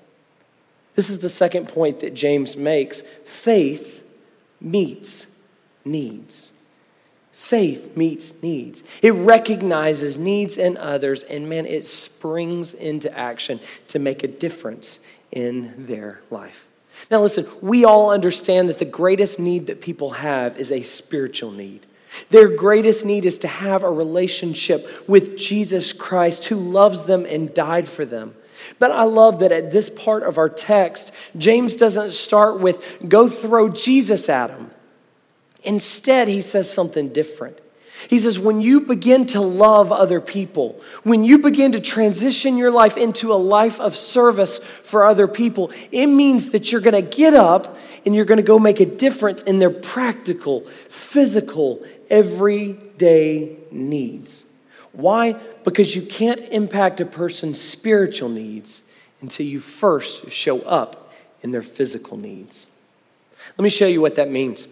This 0.93 1.09
is 1.09 1.17
the 1.17 1.29
second 1.29 1.69
point 1.69 2.01
that 2.01 2.13
James 2.13 2.55
makes 2.55 3.01
faith 3.23 4.03
meets 4.61 5.35
needs. 5.83 6.51
Faith 7.45 7.95
meets 7.95 8.41
needs. 8.41 8.83
It 9.03 9.11
recognizes 9.11 10.17
needs 10.17 10.57
in 10.57 10.77
others, 10.77 11.21
and 11.21 11.47
man, 11.47 11.67
it 11.67 11.83
springs 11.83 12.73
into 12.73 13.15
action 13.15 13.59
to 13.89 13.99
make 13.99 14.23
a 14.23 14.27
difference 14.27 14.99
in 15.31 15.85
their 15.85 16.21
life. 16.31 16.65
Now, 17.11 17.21
listen, 17.21 17.45
we 17.61 17.85
all 17.85 18.09
understand 18.09 18.67
that 18.69 18.79
the 18.79 18.85
greatest 18.85 19.39
need 19.39 19.67
that 19.67 19.79
people 19.79 20.09
have 20.09 20.57
is 20.57 20.71
a 20.71 20.81
spiritual 20.81 21.51
need. 21.51 21.85
Their 22.31 22.47
greatest 22.47 23.05
need 23.05 23.25
is 23.25 23.37
to 23.37 23.47
have 23.47 23.83
a 23.83 23.91
relationship 23.91 25.07
with 25.07 25.37
Jesus 25.37 25.93
Christ 25.93 26.45
who 26.45 26.55
loves 26.55 27.05
them 27.05 27.27
and 27.27 27.53
died 27.53 27.87
for 27.87 28.05
them. 28.05 28.33
But 28.79 28.89
I 28.89 29.03
love 29.03 29.37
that 29.41 29.51
at 29.51 29.71
this 29.71 29.91
part 29.91 30.23
of 30.23 30.39
our 30.39 30.49
text, 30.49 31.11
James 31.37 31.75
doesn't 31.75 32.13
start 32.13 32.59
with, 32.59 33.07
go 33.07 33.29
throw 33.29 33.69
Jesus 33.69 34.29
at 34.29 34.47
them. 34.47 34.71
Instead, 35.65 36.27
he 36.27 36.41
says 36.41 36.71
something 36.71 37.09
different. 37.09 37.59
He 38.09 38.19
says, 38.19 38.37
when 38.37 38.61
you 38.61 38.81
begin 38.81 39.25
to 39.27 39.41
love 39.41 39.91
other 39.91 40.21
people, 40.21 40.81
when 41.03 41.23
you 41.23 41.39
begin 41.39 41.71
to 41.71 41.79
transition 41.79 42.57
your 42.57 42.69
life 42.69 42.97
into 42.97 43.33
a 43.33 43.35
life 43.35 43.79
of 43.79 43.95
service 43.95 44.59
for 44.59 45.05
other 45.05 45.27
people, 45.27 45.71
it 45.91 46.07
means 46.07 46.49
that 46.49 46.71
you're 46.71 46.81
going 46.81 46.93
to 46.93 47.15
get 47.15 47.33
up 47.33 47.77
and 48.05 48.13
you're 48.13 48.25
going 48.25 48.37
to 48.37 48.43
go 48.43 48.59
make 48.59 48.79
a 48.79 48.85
difference 48.85 49.41
in 49.41 49.59
their 49.59 49.71
practical, 49.71 50.61
physical, 50.89 51.83
everyday 52.09 53.57
needs. 53.71 54.45
Why? 54.91 55.33
Because 55.63 55.95
you 55.95 56.03
can't 56.03 56.39
impact 56.51 56.99
a 56.99 57.05
person's 57.05 57.59
spiritual 57.59 58.29
needs 58.29 58.83
until 59.21 59.45
you 59.45 59.59
first 59.59 60.29
show 60.29 60.61
up 60.61 61.11
in 61.41 61.51
their 61.51 61.63
physical 61.63 62.17
needs. 62.17 62.67
Let 63.57 63.63
me 63.63 63.69
show 63.69 63.87
you 63.87 64.01
what 64.01 64.15
that 64.15 64.29
means 64.29 64.67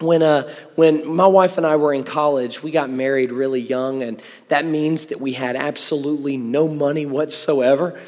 when, 0.00 0.22
uh, 0.22 0.48
when 0.76 1.06
my 1.06 1.26
wife 1.26 1.56
and 1.56 1.66
I 1.66 1.76
were 1.76 1.92
in 1.92 2.04
college, 2.04 2.62
we 2.62 2.70
got 2.70 2.88
married 2.88 3.32
really 3.32 3.60
young, 3.60 4.02
and 4.02 4.22
that 4.48 4.64
means 4.64 5.06
that 5.06 5.20
we 5.20 5.32
had 5.32 5.56
absolutely 5.56 6.36
no 6.36 6.68
money 6.68 7.04
whatsoever. 7.04 8.00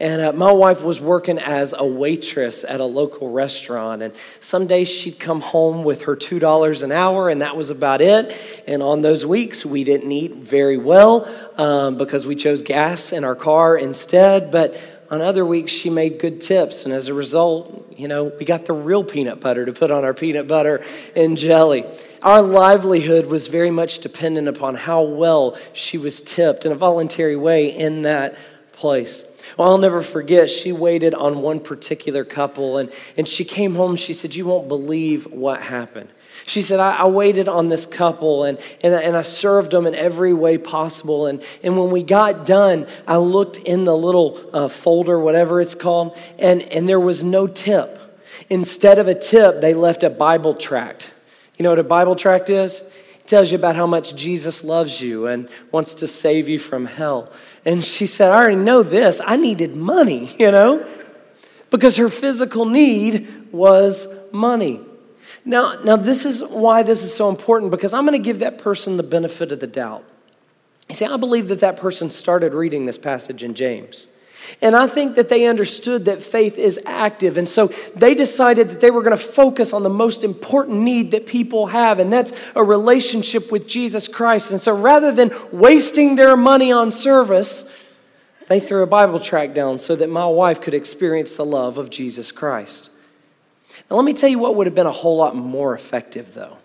And 0.00 0.20
uh, 0.20 0.32
my 0.32 0.50
wife 0.50 0.82
was 0.82 1.00
working 1.00 1.38
as 1.38 1.72
a 1.72 1.86
waitress 1.86 2.64
at 2.64 2.80
a 2.80 2.84
local 2.84 3.30
restaurant. 3.30 4.02
And 4.02 4.12
some 4.40 4.66
days 4.66 4.88
she'd 4.88 5.20
come 5.20 5.40
home 5.40 5.84
with 5.84 6.02
her 6.02 6.16
$2 6.16 6.82
an 6.82 6.90
hour, 6.90 7.28
and 7.28 7.42
that 7.42 7.56
was 7.56 7.70
about 7.70 8.00
it. 8.00 8.36
And 8.66 8.82
on 8.82 9.02
those 9.02 9.24
weeks, 9.24 9.64
we 9.64 9.84
didn't 9.84 10.10
eat 10.10 10.34
very 10.34 10.78
well 10.78 11.28
um, 11.56 11.96
because 11.96 12.26
we 12.26 12.34
chose 12.34 12.62
gas 12.62 13.12
in 13.12 13.22
our 13.22 13.36
car 13.36 13.76
instead. 13.76 14.50
But 14.50 14.76
on 15.14 15.22
other 15.22 15.46
weeks, 15.46 15.70
she 15.70 15.90
made 15.90 16.18
good 16.18 16.40
tips. 16.40 16.84
And 16.84 16.92
as 16.92 17.06
a 17.06 17.14
result, 17.14 17.94
you 17.96 18.08
know, 18.08 18.24
we 18.24 18.44
got 18.44 18.66
the 18.66 18.72
real 18.72 19.04
peanut 19.04 19.38
butter 19.38 19.64
to 19.64 19.72
put 19.72 19.92
on 19.92 20.04
our 20.04 20.12
peanut 20.12 20.48
butter 20.48 20.84
and 21.14 21.38
jelly. 21.38 21.84
Our 22.20 22.42
livelihood 22.42 23.26
was 23.26 23.46
very 23.46 23.70
much 23.70 24.00
dependent 24.00 24.48
upon 24.48 24.74
how 24.74 25.04
well 25.04 25.56
she 25.72 25.98
was 25.98 26.20
tipped 26.20 26.66
in 26.66 26.72
a 26.72 26.74
voluntary 26.74 27.36
way 27.36 27.68
in 27.68 28.02
that 28.02 28.36
place. 28.72 29.24
Well, 29.56 29.70
I'll 29.70 29.78
never 29.78 30.02
forget, 30.02 30.50
she 30.50 30.72
waited 30.72 31.14
on 31.14 31.42
one 31.42 31.60
particular 31.60 32.24
couple, 32.24 32.78
and, 32.78 32.90
and 33.16 33.28
she 33.28 33.44
came 33.44 33.76
home. 33.76 33.94
She 33.94 34.14
said, 34.14 34.34
You 34.34 34.46
won't 34.46 34.66
believe 34.66 35.30
what 35.30 35.62
happened. 35.62 36.08
She 36.46 36.60
said, 36.60 36.78
I, 36.78 36.96
I, 36.96 37.06
waited 37.06 37.48
on 37.48 37.70
this 37.70 37.86
couple 37.86 38.44
and, 38.44 38.58
and, 38.82 38.92
and 38.92 39.16
I 39.16 39.22
served 39.22 39.70
them 39.70 39.86
in 39.86 39.94
every 39.94 40.34
way 40.34 40.58
possible. 40.58 41.26
And, 41.26 41.42
and 41.62 41.78
when 41.78 41.90
we 41.90 42.02
got 42.02 42.44
done, 42.44 42.86
I 43.06 43.16
looked 43.16 43.56
in 43.58 43.84
the 43.84 43.96
little 43.96 44.38
uh, 44.52 44.68
folder, 44.68 45.18
whatever 45.18 45.60
it's 45.60 45.74
called, 45.74 46.16
and, 46.38 46.62
and 46.62 46.86
there 46.86 47.00
was 47.00 47.24
no 47.24 47.46
tip. 47.46 47.98
Instead 48.50 48.98
of 48.98 49.08
a 49.08 49.14
tip, 49.14 49.62
they 49.62 49.72
left 49.72 50.02
a 50.02 50.10
Bible 50.10 50.54
tract. 50.54 51.12
You 51.56 51.62
know 51.62 51.70
what 51.70 51.78
a 51.78 51.84
Bible 51.84 52.14
tract 52.14 52.50
is? 52.50 52.82
It 53.20 53.26
tells 53.26 53.50
you 53.50 53.56
about 53.56 53.74
how 53.74 53.86
much 53.86 54.14
Jesus 54.14 54.62
loves 54.62 55.00
you 55.00 55.26
and 55.26 55.48
wants 55.72 55.94
to 55.94 56.06
save 56.06 56.48
you 56.48 56.58
from 56.58 56.84
hell. 56.84 57.32
And 57.64 57.82
she 57.82 58.06
said, 58.06 58.30
I 58.30 58.36
already 58.36 58.56
know 58.56 58.82
this. 58.82 59.20
I 59.24 59.36
needed 59.36 59.74
money, 59.74 60.34
you 60.38 60.50
know? 60.50 60.86
Because 61.70 61.96
her 61.96 62.10
physical 62.10 62.66
need 62.66 63.50
was 63.50 64.08
money. 64.30 64.80
Now, 65.44 65.74
now 65.84 65.96
this 65.96 66.24
is 66.24 66.42
why 66.42 66.82
this 66.82 67.02
is 67.02 67.14
so 67.14 67.28
important 67.28 67.70
because 67.70 67.92
I'm 67.92 68.06
going 68.06 68.18
to 68.18 68.24
give 68.24 68.38
that 68.38 68.58
person 68.58 68.96
the 68.96 69.02
benefit 69.02 69.52
of 69.52 69.60
the 69.60 69.66
doubt. 69.66 70.04
You 70.88 70.94
see, 70.94 71.06
I 71.06 71.16
believe 71.16 71.48
that 71.48 71.60
that 71.60 71.76
person 71.76 72.10
started 72.10 72.54
reading 72.54 72.86
this 72.86 72.98
passage 72.98 73.42
in 73.42 73.54
James. 73.54 74.06
And 74.60 74.76
I 74.76 74.86
think 74.86 75.16
that 75.16 75.28
they 75.28 75.46
understood 75.46 76.04
that 76.04 76.22
faith 76.22 76.58
is 76.58 76.78
active. 76.84 77.38
And 77.38 77.48
so 77.48 77.68
they 77.96 78.14
decided 78.14 78.68
that 78.68 78.80
they 78.80 78.90
were 78.90 79.02
going 79.02 79.16
to 79.16 79.22
focus 79.22 79.72
on 79.72 79.82
the 79.82 79.88
most 79.88 80.22
important 80.24 80.80
need 80.80 81.12
that 81.12 81.26
people 81.26 81.68
have, 81.68 81.98
and 81.98 82.12
that's 82.12 82.32
a 82.54 82.62
relationship 82.62 83.50
with 83.50 83.66
Jesus 83.66 84.08
Christ. 84.08 84.50
And 84.50 84.60
so 84.60 84.76
rather 84.76 85.12
than 85.12 85.30
wasting 85.50 86.16
their 86.16 86.36
money 86.36 86.72
on 86.72 86.92
service, 86.92 87.64
they 88.48 88.60
threw 88.60 88.82
a 88.82 88.86
Bible 88.86 89.20
tract 89.20 89.54
down 89.54 89.78
so 89.78 89.96
that 89.96 90.10
my 90.10 90.26
wife 90.26 90.60
could 90.60 90.74
experience 90.74 91.34
the 91.34 91.44
love 91.46 91.78
of 91.78 91.88
Jesus 91.88 92.30
Christ. 92.30 92.90
Now, 93.90 93.96
let 93.96 94.04
me 94.04 94.12
tell 94.12 94.28
you 94.28 94.38
what 94.38 94.56
would 94.56 94.66
have 94.66 94.74
been 94.74 94.86
a 94.86 94.92
whole 94.92 95.16
lot 95.16 95.36
more 95.36 95.74
effective, 95.74 96.34
though, 96.34 96.58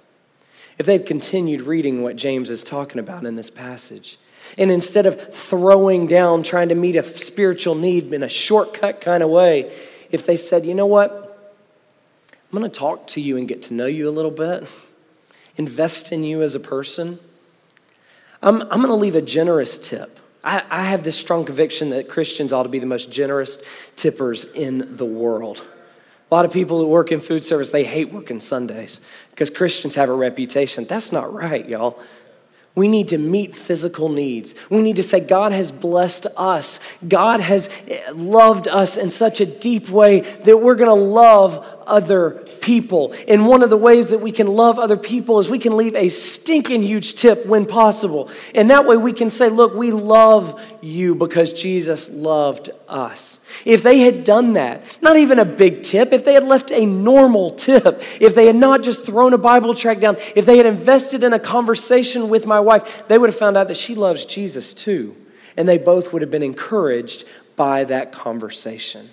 if 0.78 0.86
they'd 0.86 1.06
continued 1.06 1.62
reading 1.62 2.02
what 2.02 2.16
James 2.16 2.50
is 2.50 2.64
talking 2.64 3.00
about 3.00 3.26
in 3.26 3.36
this 3.36 3.50
passage. 3.50 4.18
And 4.58 4.72
instead 4.72 5.06
of 5.06 5.34
throwing 5.34 6.08
down, 6.08 6.44
trying 6.44 6.70
to 6.70 6.76
meet 6.76 6.96
a 6.96 7.04
spiritual 7.04 7.76
need 7.76 8.12
in 8.14 8.24
a 8.24 8.30
shortcut 8.30 9.02
kind 9.02 9.22
of 9.22 9.30
way, 9.30 9.72
if 10.12 10.26
they 10.26 10.38
said, 10.38 10.66
you 10.66 10.74
know 10.74 10.86
what? 10.86 11.26
I'm 12.52 12.58
going 12.58 12.70
to 12.70 12.80
talk 12.80 13.06
to 13.08 13.22
you 13.22 13.38
and 13.38 13.48
get 13.48 13.62
to 13.64 13.74
know 13.74 13.86
you 13.86 14.10
a 14.10 14.12
little 14.12 14.32
bit, 14.32 14.68
invest 15.58 16.12
in 16.12 16.24
you 16.24 16.42
as 16.42 16.56
a 16.56 16.60
person. 16.60 17.20
I'm, 18.42 18.62
I'm 18.64 18.80
going 18.82 18.88
to 18.88 18.96
leave 18.96 19.16
a 19.16 19.22
generous 19.22 19.78
tip. 19.78 20.20
I, 20.44 20.64
I 20.70 20.84
have 20.86 21.04
this 21.04 21.18
strong 21.18 21.46
conviction 21.46 21.92
that 21.92 22.08
Christians 22.10 22.54
ought 22.54 22.64
to 22.64 22.70
be 22.70 22.80
the 22.80 22.88
most 22.88 23.12
generous 23.12 23.60
tippers 23.96 24.46
in 24.46 24.96
the 24.98 25.06
world. 25.06 25.64
A 26.30 26.36
lot 26.36 26.46
of 26.46 26.54
people 26.54 26.80
who 26.80 26.88
work 26.88 27.12
in 27.12 27.20
food 27.20 27.44
service, 27.44 27.72
they 27.72 27.84
hate 27.84 28.12
working 28.14 28.40
Sundays 28.40 29.02
because 29.32 29.50
Christians 29.50 29.96
have 29.96 30.10
a 30.10 30.14
reputation. 30.14 30.86
That's 30.86 31.12
not 31.12 31.34
right, 31.34 31.68
y'all. 31.68 32.00
We 32.80 32.88
need 32.88 33.10
to 33.10 33.18
meet 33.18 33.54
physical 33.54 34.08
needs. 34.08 34.56
We 34.70 34.82
need 34.82 34.96
to 34.96 35.04
say, 35.04 35.20
God 35.20 35.52
has 35.52 35.70
blessed 35.70 36.28
us. 36.38 36.80
God 37.06 37.42
has 37.42 37.70
eh, 37.90 38.00
loved 38.14 38.70
us 38.70 38.96
in 38.96 39.10
such 39.10 39.42
a 39.42 39.46
deep 39.46 39.90
way 39.90 40.22
that 40.22 40.58
we're 40.58 40.76
going 40.76 40.88
to 40.88 40.94
love 40.94 41.68
other 41.90 42.46
people. 42.62 43.14
And 43.28 43.46
one 43.46 43.64
of 43.64 43.70
the 43.70 43.78
ways 43.78 44.08
that 44.08 44.20
we 44.20 44.32
can 44.32 44.48
love 44.48 44.80
other 44.80 44.96
people 44.96 45.40
is 45.40 45.50
we 45.50 45.60
can 45.60 45.76
leave 45.76 45.96
a 45.96 46.08
stinking 46.08 46.84
huge 46.84 47.16
tip 47.16 47.46
when 47.46 47.66
possible. 47.66 48.30
And 48.56 48.70
that 48.70 48.86
way 48.86 48.96
we 48.96 49.12
can 49.12 49.30
say, 49.30 49.50
look, 49.50 49.74
we 49.74 49.92
love 49.92 50.62
you 50.82 51.16
because 51.16 51.52
Jesus 51.52 52.10
loved 52.10 52.70
us. 52.88 53.40
If 53.66 53.84
they 53.84 54.00
had 54.00 54.24
done 54.24 54.54
that, 54.54 55.00
not 55.02 55.18
even 55.18 55.40
a 55.40 55.46
big 55.46 55.84
tip, 55.84 56.14
if 56.14 56.24
they 56.24 56.34
had 56.34 56.44
left 56.44 56.72
a 56.72 56.86
normal 56.86 57.52
tip, 57.52 58.02
if 58.22 58.36
they 58.36 58.46
had 58.46 58.56
not 58.56 58.84
just 58.84 59.06
thrown 59.06 59.34
a 59.34 59.38
Bible 59.38 59.74
tract 59.74 60.00
down, 60.00 60.18
if 60.36 60.46
they 60.46 60.58
had 60.58 60.66
invested 60.66 61.24
in 61.24 61.34
a 61.34 61.40
conversation 61.40 62.30
with 62.30 62.46
my 62.46 62.60
wife, 62.60 62.69
they 63.08 63.18
would 63.18 63.30
have 63.30 63.38
found 63.38 63.58
out 63.58 63.68
that 63.68 63.78
she 63.78 63.96
loves 63.96 64.26
Jesus 64.26 64.74
too. 64.74 65.16
And 65.58 65.68
they 65.68 65.78
both 65.78 66.14
would 66.14 66.22
have 66.22 66.32
been 66.32 66.44
encouraged 66.44 67.26
by 67.56 67.84
that 67.86 68.12
conversation. 68.12 69.10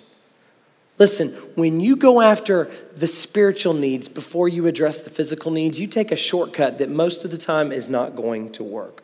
Listen, 0.99 1.29
when 1.55 1.79
you 1.79 1.95
go 1.95 2.21
after 2.21 2.71
the 2.95 3.07
spiritual 3.07 3.73
needs 3.73 4.07
before 4.07 4.47
you 4.47 4.65
address 4.65 5.01
the 5.01 5.09
physical 5.09 5.51
needs, 5.51 5.79
you 5.79 5.85
take 5.85 6.11
a 6.11 6.15
shortcut 6.15 6.77
that 6.79 6.89
most 6.89 7.23
of 7.23 7.31
the 7.31 7.37
time 7.37 7.71
is 7.71 7.87
not 7.87 8.15
going 8.15 8.51
to 8.53 8.63
work. 8.63 9.03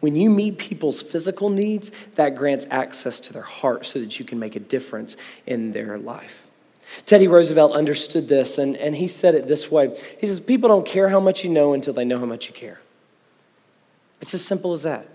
When 0.00 0.14
you 0.14 0.30
meet 0.30 0.58
people's 0.58 1.02
physical 1.02 1.50
needs, 1.50 1.90
that 2.14 2.36
grants 2.36 2.66
access 2.70 3.18
to 3.20 3.32
their 3.32 3.42
heart 3.42 3.86
so 3.86 3.98
that 3.98 4.18
you 4.18 4.24
can 4.24 4.38
make 4.38 4.56
a 4.56 4.60
difference 4.60 5.16
in 5.46 5.72
their 5.72 5.98
life. 5.98 6.46
Teddy 7.04 7.28
Roosevelt 7.28 7.72
understood 7.72 8.28
this, 8.28 8.58
and, 8.58 8.76
and 8.76 8.94
he 8.96 9.08
said 9.08 9.34
it 9.34 9.48
this 9.48 9.70
way 9.70 9.96
He 10.20 10.26
says, 10.26 10.40
People 10.40 10.68
don't 10.68 10.86
care 10.86 11.08
how 11.08 11.20
much 11.20 11.44
you 11.44 11.50
know 11.50 11.74
until 11.74 11.92
they 11.92 12.04
know 12.04 12.18
how 12.18 12.26
much 12.26 12.48
you 12.48 12.54
care. 12.54 12.80
It's 14.26 14.34
as 14.34 14.44
simple 14.44 14.72
as 14.72 14.82
that. 14.82 15.08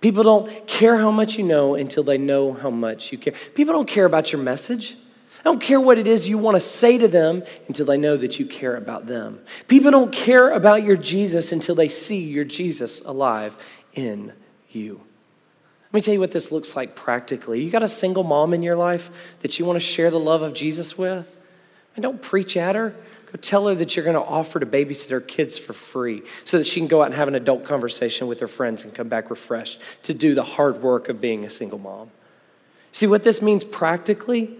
People 0.00 0.22
don't 0.22 0.66
care 0.66 0.96
how 0.96 1.10
much 1.10 1.36
you 1.36 1.44
know 1.44 1.74
until 1.74 2.02
they 2.02 2.18
know 2.18 2.52
how 2.52 2.70
much 2.70 3.12
you 3.12 3.18
care. 3.18 3.34
People 3.54 3.74
don't 3.74 3.88
care 3.88 4.04
about 4.04 4.32
your 4.32 4.40
message 4.40 4.96
I 5.42 5.48
don't 5.48 5.60
care 5.60 5.80
what 5.80 5.98
it 5.98 6.06
is 6.06 6.28
you 6.28 6.38
want 6.38 6.54
to 6.54 6.60
say 6.60 6.98
to 6.98 7.08
them 7.08 7.42
until 7.66 7.84
they 7.84 7.96
know 7.96 8.16
that 8.16 8.38
you 8.38 8.46
care 8.46 8.76
about 8.76 9.06
them. 9.06 9.40
People 9.66 9.90
don't 9.90 10.12
care 10.12 10.52
about 10.52 10.84
your 10.84 10.96
Jesus 10.96 11.50
until 11.50 11.74
they 11.74 11.88
see 11.88 12.22
your 12.22 12.44
Jesus 12.44 13.00
alive 13.00 13.56
in 13.92 14.32
you. 14.70 15.00
Let 15.86 15.94
me 15.94 16.00
tell 16.00 16.14
you 16.14 16.20
what 16.20 16.30
this 16.30 16.52
looks 16.52 16.76
like 16.76 16.94
practically. 16.94 17.60
You 17.60 17.72
got 17.72 17.82
a 17.82 17.88
single 17.88 18.22
mom 18.22 18.54
in 18.54 18.62
your 18.62 18.76
life 18.76 19.36
that 19.40 19.58
you 19.58 19.64
want 19.64 19.76
to 19.76 19.80
share 19.80 20.10
the 20.10 20.20
love 20.20 20.42
of 20.42 20.54
Jesus 20.54 20.96
with? 20.96 21.40
And 21.96 22.04
don't 22.04 22.22
preach 22.22 22.56
at 22.56 22.76
her. 22.76 22.94
Go 23.32 23.38
tell 23.40 23.66
her 23.68 23.74
that 23.74 23.96
you're 23.96 24.04
going 24.04 24.14
to 24.14 24.22
offer 24.22 24.60
to 24.60 24.66
babysit 24.66 25.08
her 25.10 25.20
kids 25.20 25.58
for 25.58 25.72
free 25.72 26.22
so 26.44 26.58
that 26.58 26.66
she 26.66 26.80
can 26.80 26.86
go 26.86 27.00
out 27.00 27.06
and 27.06 27.14
have 27.14 27.28
an 27.28 27.34
adult 27.34 27.64
conversation 27.64 28.26
with 28.26 28.40
her 28.40 28.48
friends 28.48 28.84
and 28.84 28.94
come 28.94 29.08
back 29.08 29.30
refreshed 29.30 29.80
to 30.02 30.12
do 30.12 30.34
the 30.34 30.42
hard 30.42 30.82
work 30.82 31.08
of 31.08 31.20
being 31.20 31.44
a 31.44 31.50
single 31.50 31.78
mom. 31.78 32.10
See, 32.92 33.06
what 33.06 33.24
this 33.24 33.40
means 33.40 33.64
practically 33.64 34.54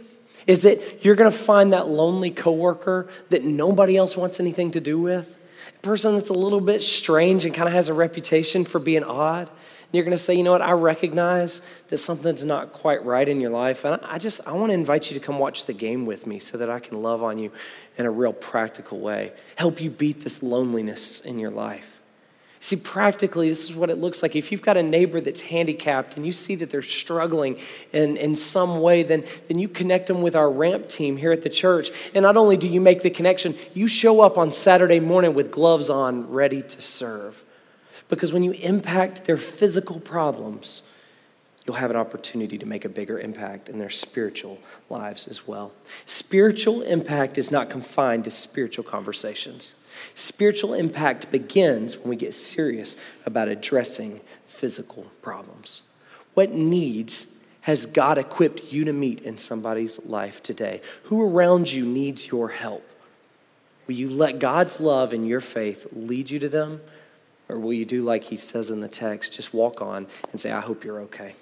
is 0.47 0.63
that 0.63 1.05
you're 1.05 1.15
going 1.15 1.31
to 1.31 1.37
find 1.37 1.75
that 1.75 1.89
lonely 1.89 2.31
coworker 2.31 3.09
that 3.29 3.45
nobody 3.45 3.97
else 3.97 4.17
wants 4.17 4.41
anything 4.41 4.71
to 4.71 4.81
do 4.81 4.99
with, 4.99 5.39
a 5.69 5.79
person 5.81 6.15
that's 6.15 6.31
a 6.31 6.35
little 6.35 6.61
bit 6.61 6.83
strange 6.83 7.45
and 7.45 7.55
kind 7.55 7.69
of 7.69 7.75
has 7.75 7.89
a 7.89 7.95
reputation 7.95 8.65
for 8.65 8.79
being 8.79 9.05
odd. 9.05 9.51
You're 9.93 10.05
going 10.05 10.17
to 10.17 10.23
say, 10.23 10.35
you 10.35 10.43
know 10.43 10.53
what, 10.53 10.63
I 10.63 10.73
recognize 10.73 11.61
that 11.89 11.99
something's 11.99 12.45
not 12.45 12.73
quite 12.73 13.05
right 13.05 13.29
in 13.29 13.41
your 13.41 13.51
life. 13.51 13.85
And 13.85 14.01
I 14.03 14.19
just, 14.19 14.41
I 14.47 14.53
want 14.53 14.71
to 14.71 14.75
invite 14.75 15.11
you 15.11 15.19
to 15.19 15.25
come 15.25 15.39
watch 15.39 15.67
the 15.67 15.75
game 15.75 16.07
with 16.07 16.27
me 16.27 16.39
so 16.39 16.57
that 16.59 16.71
I 16.71 16.81
can 16.81 17.03
love 17.03 17.23
on 17.23 17.39
you 17.39 17.53
in 17.99 18.07
a 18.07 18.11
real 18.11 18.33
practical 18.33 18.99
way, 19.01 19.33
help 19.57 19.83
you 19.83 19.91
beat 19.91 20.21
this 20.21 20.43
loneliness 20.43 21.21
in 21.21 21.39
your 21.39 21.51
life. 21.51 22.01
See, 22.59 22.77
practically, 22.77 23.49
this 23.49 23.65
is 23.65 23.75
what 23.75 23.91
it 23.91 23.99
looks 23.99 24.23
like. 24.23 24.37
If 24.37 24.53
you've 24.53 24.63
got 24.63 24.77
a 24.77 24.85
neighbor 24.85 25.21
that's 25.21 25.41
handicapped 25.41 26.17
and 26.17 26.25
you 26.25 26.31
see 26.31 26.55
that 26.55 26.71
they're 26.71 26.81
struggling 26.81 27.59
in, 27.93 28.17
in 28.17 28.37
some 28.37 28.81
way, 28.81 29.03
then, 29.03 29.25
then 29.49 29.59
you 29.59 29.69
connect 29.69 30.07
them 30.07 30.23
with 30.23 30.37
our 30.37 30.49
ramp 30.49 30.89
team 30.89 31.17
here 31.17 31.33
at 31.33 31.43
the 31.43 31.51
church. 31.51 31.91
And 32.15 32.23
not 32.23 32.37
only 32.37 32.57
do 32.57 32.69
you 32.69 32.81
make 32.81 33.03
the 33.03 33.11
connection, 33.11 33.57
you 33.75 33.89
show 33.89 34.21
up 34.21 34.39
on 34.39 34.53
Saturday 34.53 35.01
morning 35.01 35.35
with 35.35 35.51
gloves 35.51 35.91
on, 35.91 36.31
ready 36.31 36.63
to 36.63 36.81
serve. 36.81 37.43
Because 38.13 38.31
when 38.31 38.43
you 38.43 38.53
impact 38.53 39.25
their 39.25 39.39
physical 39.39 39.99
problems, 39.99 40.83
you'll 41.65 41.77
have 41.77 41.89
an 41.89 41.97
opportunity 41.97 42.59
to 42.59 42.67
make 42.67 42.85
a 42.85 42.91
bigger 42.91 43.19
impact 43.19 43.71
in 43.71 43.79
their 43.79 43.89
spiritual 43.89 44.59
lives 44.91 45.27
as 45.27 45.49
well. 45.49 45.73
Spiritual 46.05 46.83
impact 46.83 47.39
is 47.39 47.51
not 47.51 47.71
confined 47.71 48.25
to 48.25 48.31
spiritual 48.31 48.85
conversations. 48.85 49.77
Spiritual 50.15 50.75
impact 50.75 51.31
begins 51.31 51.97
when 51.97 52.11
we 52.11 52.17
get 52.17 52.35
serious 52.35 52.99
about 53.25 53.49
addressing 53.49 54.21
physical 54.45 55.07
problems. 55.23 55.81
What 56.35 56.51
needs 56.51 57.35
has 57.63 57.87
God 57.87 58.19
equipped 58.19 58.75
you 58.75 58.85
to 58.85 58.93
meet 58.93 59.23
in 59.23 59.39
somebody's 59.39 60.05
life 60.05 60.43
today? 60.43 60.83
Who 61.05 61.27
around 61.27 61.73
you 61.73 61.87
needs 61.87 62.27
your 62.27 62.51
help? 62.51 62.87
Will 63.87 63.95
you 63.95 64.11
let 64.11 64.39
God's 64.39 64.81
love 64.81 65.15
and 65.15 65.27
your 65.27 65.41
faith 65.41 65.87
lead 65.93 66.29
you 66.29 66.39
to 66.41 66.51
them? 66.51 66.83
Or 67.49 67.59
will 67.59 67.73
you 67.73 67.85
do 67.85 68.03
like 68.03 68.25
he 68.25 68.37
says 68.37 68.71
in 68.71 68.81
the 68.81 68.89
text, 68.89 69.35
just 69.35 69.53
walk 69.53 69.83
on 69.83 70.07
and 70.31 70.41
say, 70.41 70.51
I 70.53 70.61
hope 70.61 70.85
you're 70.85 71.01
okay? 71.03 71.35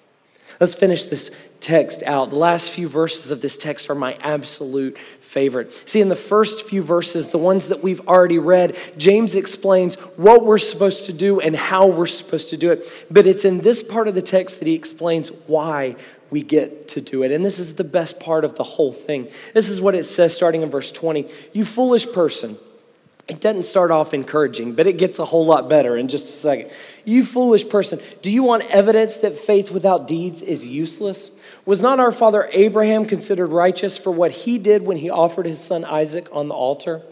Let's 0.59 0.75
finish 0.75 1.05
this 1.05 1.31
text 1.61 2.03
out. 2.05 2.31
The 2.31 2.37
last 2.37 2.73
few 2.73 2.89
verses 2.89 3.31
of 3.31 3.41
this 3.41 3.57
text 3.57 3.89
are 3.91 3.95
my 3.95 4.15
absolute 4.15 4.99
favorite. 5.21 5.89
See, 5.89 6.01
in 6.01 6.09
the 6.09 6.17
first 6.17 6.67
few 6.67 6.83
verses, 6.83 7.29
the 7.29 7.39
ones 7.39 7.69
that 7.69 7.83
we've 7.83 8.07
already 8.09 8.39
read, 8.39 8.77
James 8.97 9.37
explains 9.37 9.95
what 10.17 10.45
we're 10.45 10.59
supposed 10.59 11.05
to 11.05 11.13
do 11.13 11.41
and 11.41 11.55
how 11.55 11.87
we're 11.87 12.07
supposed 12.07 12.49
to 12.51 12.57
do 12.57 12.73
it. 12.73 12.85
But 13.11 13.27
it's 13.27 13.45
in 13.45 13.59
this 13.59 13.83
part 13.83 14.09
of 14.09 14.15
the 14.15 14.23
text 14.23 14.59
that 14.59 14.67
he 14.67 14.75
explains 14.75 15.29
why 15.47 15.97
we 16.31 16.43
get 16.43 16.89
to 16.89 17.01
do 17.01 17.23
it. 17.23 17.33
And 17.33 17.45
this 17.45 17.59
is 17.59 17.77
the 17.77 17.85
best 17.85 18.19
part 18.19 18.45
of 18.45 18.57
the 18.57 18.63
whole 18.63 18.93
thing. 18.93 19.29
This 19.53 19.69
is 19.69 19.81
what 19.81 19.95
it 19.95 20.05
says 20.05 20.35
starting 20.35 20.63
in 20.63 20.71
verse 20.71 20.91
20 20.91 21.27
You 21.53 21.65
foolish 21.65 22.11
person. 22.13 22.59
It 23.31 23.41
doesn't 23.41 23.63
start 23.63 23.93
off 23.93 24.13
encouraging, 24.13 24.73
but 24.73 24.89
it 24.89 24.99
gets 24.99 25.21
a 25.21 25.25
whole 25.25 25.47
lot 25.47 25.69
better 25.69 25.97
in 25.97 26.09
just 26.09 26.27
a 26.27 26.33
second. 26.33 26.73
You 27.05 27.25
foolish 27.25 27.69
person, 27.69 28.01
do 28.23 28.31
you 28.31 28.43
want 28.43 28.69
evidence 28.73 29.19
that 29.19 29.39
faith 29.39 29.71
without 29.71 30.09
deeds 30.09 30.43
is 30.43 30.67
useless? 30.67 31.31
Was 31.65 31.81
not 31.81 32.01
our 32.01 32.11
father 32.11 32.51
Abraham 32.53 33.07
considered 33.07 33.47
righteous 33.47 33.97
for 33.97 34.11
what 34.11 34.33
he 34.33 34.59
did 34.59 34.83
when 34.83 34.97
he 34.97 35.11
offered 35.11 35.47
his 35.47 35.61
son 35.61 35.85
Isaac 35.85 36.27
on 36.33 36.49
the 36.49 36.55
altar? 36.55 37.03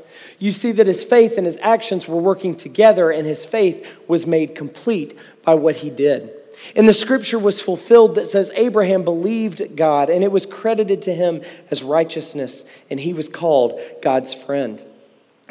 You 0.41 0.51
see 0.51 0.73
that 0.73 0.89
his 0.89 1.05
faith 1.05 1.39
and 1.39 1.47
his 1.47 1.57
actions 1.63 2.09
were 2.09 2.21
working 2.21 2.57
together, 2.57 3.13
and 3.13 3.25
his 3.25 3.47
faith 3.47 3.89
was 4.09 4.27
made 4.27 4.57
complete 4.57 5.17
by 5.45 5.55
what 5.55 5.77
he 5.77 5.89
did. 5.89 6.31
And 6.75 6.89
the 6.89 6.93
scripture 6.93 7.39
was 7.39 7.61
fulfilled 7.61 8.17
that 8.17 8.27
says 8.27 8.51
Abraham 8.57 9.05
believed 9.05 9.77
God, 9.77 10.11
and 10.11 10.25
it 10.25 10.33
was 10.33 10.47
credited 10.47 11.03
to 11.03 11.15
him 11.15 11.43
as 11.71 11.85
righteousness, 11.85 12.65
and 12.91 12.99
he 12.99 13.13
was 13.13 13.29
called 13.29 13.81
God's 14.03 14.35
friend 14.35 14.83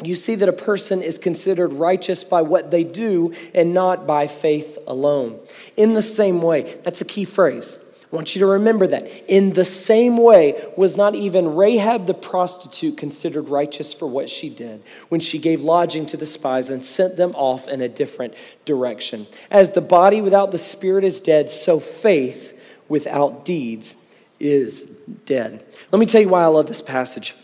you 0.02 0.14
see 0.14 0.36
that 0.36 0.48
a 0.48 0.52
person 0.52 1.02
is 1.02 1.18
considered 1.18 1.72
righteous 1.72 2.22
by 2.24 2.42
what 2.42 2.70
they 2.70 2.84
do 2.84 3.34
and 3.54 3.74
not 3.74 4.06
by 4.06 4.26
faith 4.26 4.78
alone. 4.86 5.40
In 5.76 5.94
the 5.94 6.02
same 6.02 6.40
way, 6.40 6.78
that's 6.84 7.00
a 7.00 7.04
key 7.04 7.24
phrase. 7.24 7.78
I 8.10 8.16
want 8.16 8.34
you 8.34 8.40
to 8.40 8.46
remember 8.46 8.86
that. 8.86 9.06
In 9.28 9.52
the 9.52 9.66
same 9.66 10.16
way, 10.16 10.70
was 10.78 10.96
not 10.96 11.14
even 11.14 11.56
Rahab 11.56 12.06
the 12.06 12.14
prostitute 12.14 12.96
considered 12.96 13.48
righteous 13.50 13.92
for 13.92 14.06
what 14.06 14.30
she 14.30 14.48
did 14.48 14.82
when 15.10 15.20
she 15.20 15.38
gave 15.38 15.62
lodging 15.62 16.06
to 16.06 16.16
the 16.16 16.24
spies 16.24 16.70
and 16.70 16.82
sent 16.82 17.16
them 17.16 17.34
off 17.34 17.68
in 17.68 17.82
a 17.82 17.88
different 17.88 18.32
direction. 18.64 19.26
As 19.50 19.72
the 19.72 19.82
body 19.82 20.22
without 20.22 20.52
the 20.52 20.58
spirit 20.58 21.04
is 21.04 21.20
dead, 21.20 21.50
so 21.50 21.80
faith 21.80 22.58
without 22.88 23.44
deeds 23.44 23.96
is 24.40 24.82
dead. 25.26 25.62
Let 25.92 25.98
me 25.98 26.06
tell 26.06 26.22
you 26.22 26.30
why 26.30 26.44
I 26.44 26.46
love 26.46 26.66
this 26.66 26.80
passage. 26.80 27.34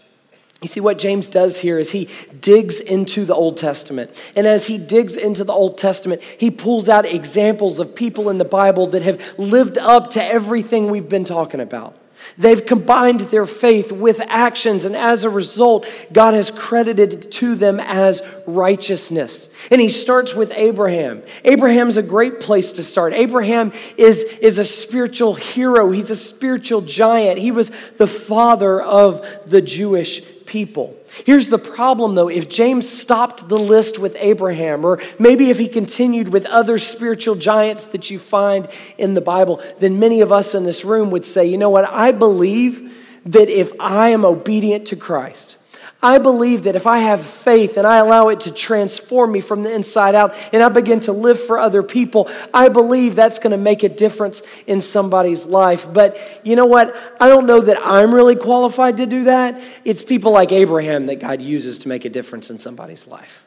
You 0.65 0.69
see, 0.69 0.81
what 0.81 0.97
James 0.97 1.29
does 1.29 1.61
here 1.61 1.79
is 1.79 1.91
he 1.91 2.09
digs 2.41 2.81
into 2.81 3.27
the 3.27 3.35
Old 3.35 3.59
Testament. 3.59 4.11
And 4.35 4.47
as 4.47 4.67
he 4.67 4.79
digs 4.79 5.19
into 5.19 5.45
the 5.45 5.53
Old 5.53 5.77
Testament, 5.77 6.23
he 6.23 6.51
pulls 6.51 6.89
out 6.89 7.05
examples 7.05 7.81
of 7.81 7.95
people 7.95 8.31
in 8.31 8.39
the 8.39 8.47
Bible 8.47 8.87
that 8.87 9.03
have 9.03 9.39
lived 9.39 9.77
up 9.77 10.09
to 10.13 10.25
everything 10.25 10.89
we've 10.89 11.07
been 11.07 11.25
talking 11.25 11.61
about. 11.61 11.99
They've 12.39 12.65
combined 12.65 13.21
their 13.21 13.45
faith 13.45 13.93
with 13.93 14.23
actions, 14.23 14.87
and 14.87 14.97
as 14.97 15.25
a 15.25 15.31
result, 15.31 15.87
God 16.11 16.33
has 16.33 16.51
credited 16.51 17.31
to 17.33 17.55
them 17.57 17.79
as 17.79 18.23
righteousness. 18.47 19.51
And 19.71 19.83
he 19.83 19.91
starts 19.91 20.35
with 20.35 20.51
Abraham. 20.55 21.23
Abraham's 21.45 21.99
a 21.99 22.03
great 22.03 22.41
place 22.41 22.73
to 22.73 22.83
start. 22.83 23.13
Abraham 23.13 23.73
is, 23.99 24.25
is 24.41 24.59
a 24.59 24.65
spiritual 24.65 25.35
hero, 25.35 25.91
he's 25.91 26.11
a 26.11 26.17
spiritual 26.17 26.81
giant. 26.81 27.39
He 27.39 27.51
was 27.51 27.71
the 27.99 28.07
father 28.07 28.81
of 28.81 29.27
the 29.45 29.61
Jewish 29.61 30.23
people. 30.47 30.97
Here's 31.25 31.49
the 31.49 31.59
problem 31.59 32.15
though 32.15 32.29
if 32.29 32.49
James 32.49 32.89
stopped 32.89 33.49
the 33.49 33.59
list 33.59 33.99
with 33.99 34.17
Abraham, 34.19 34.85
or 34.85 35.01
maybe 35.19 35.51
if 35.51 35.59
he 35.59 35.69
continued 35.69 36.29
with 36.29 36.47
other 36.47 36.79
spiritual 36.79 37.35
giants 37.35 37.87
that 37.87 38.11
you 38.11 38.19
find 38.19 38.69
in 38.99 39.15
the 39.15 39.21
Bible, 39.21 39.63
then 39.79 39.99
many 39.99 40.21
of 40.21 40.33
us 40.33 40.55
in 40.55 40.65
this 40.65 40.85
room 40.85 41.11
would 41.11 41.25
say, 41.25 41.47
you 41.47 41.59
know 41.59 41.71
what, 41.71 41.85
I 41.85 42.13
believe 42.13 42.93
that 43.27 43.49
if 43.49 43.73
I 43.81 44.11
am 44.11 44.25
obedient 44.25 44.87
to 44.89 44.97
Christ, 44.97 45.57
I 46.05 46.19
believe 46.19 46.65
that 46.65 46.77
if 46.77 46.87
I 46.87 46.99
have 46.99 47.23
faith 47.23 47.79
and 47.79 47.87
I 47.87 47.97
allow 47.97 48.29
it 48.29 48.41
to 48.41 48.53
transform 48.53 49.33
me 49.33 49.41
from 49.41 49.63
the 49.63 49.75
inside 49.75 50.15
out 50.15 50.37
and 50.53 50.63
I 50.63 50.69
begin 50.69 51.01
to 51.01 51.13
live 51.13 51.41
for 51.41 51.59
other 51.59 51.83
people, 51.83 52.31
I 52.53 52.69
believe 52.69 53.17
that's 53.17 53.39
going 53.39 53.53
to 53.53 53.57
make 53.57 53.83
a 53.83 53.89
difference 53.89 54.43
in 54.67 54.83
somebody's 54.83 55.47
life. 55.47 55.91
But 55.91 56.19
you 56.45 56.57
know 56.57 56.67
what? 56.67 56.95
I 57.19 57.29
don't 57.29 57.47
know 57.47 57.63
that 57.63 57.79
I'm 57.83 58.15
really 58.15 58.37
qualified 58.37 58.99
to 58.99 59.07
do 59.07 59.25
that. 59.25 59.63
It's 59.87 60.05
people 60.05 60.31
like 60.31 60.53
Abraham 60.53 61.07
that 61.07 61.21
God 61.21 61.41
uses 61.41 61.79
to 61.79 61.89
make 61.89 62.05
a 62.05 62.11
difference 62.11 62.51
in 62.51 62.59
somebody's 62.59 63.07
life. 63.07 63.47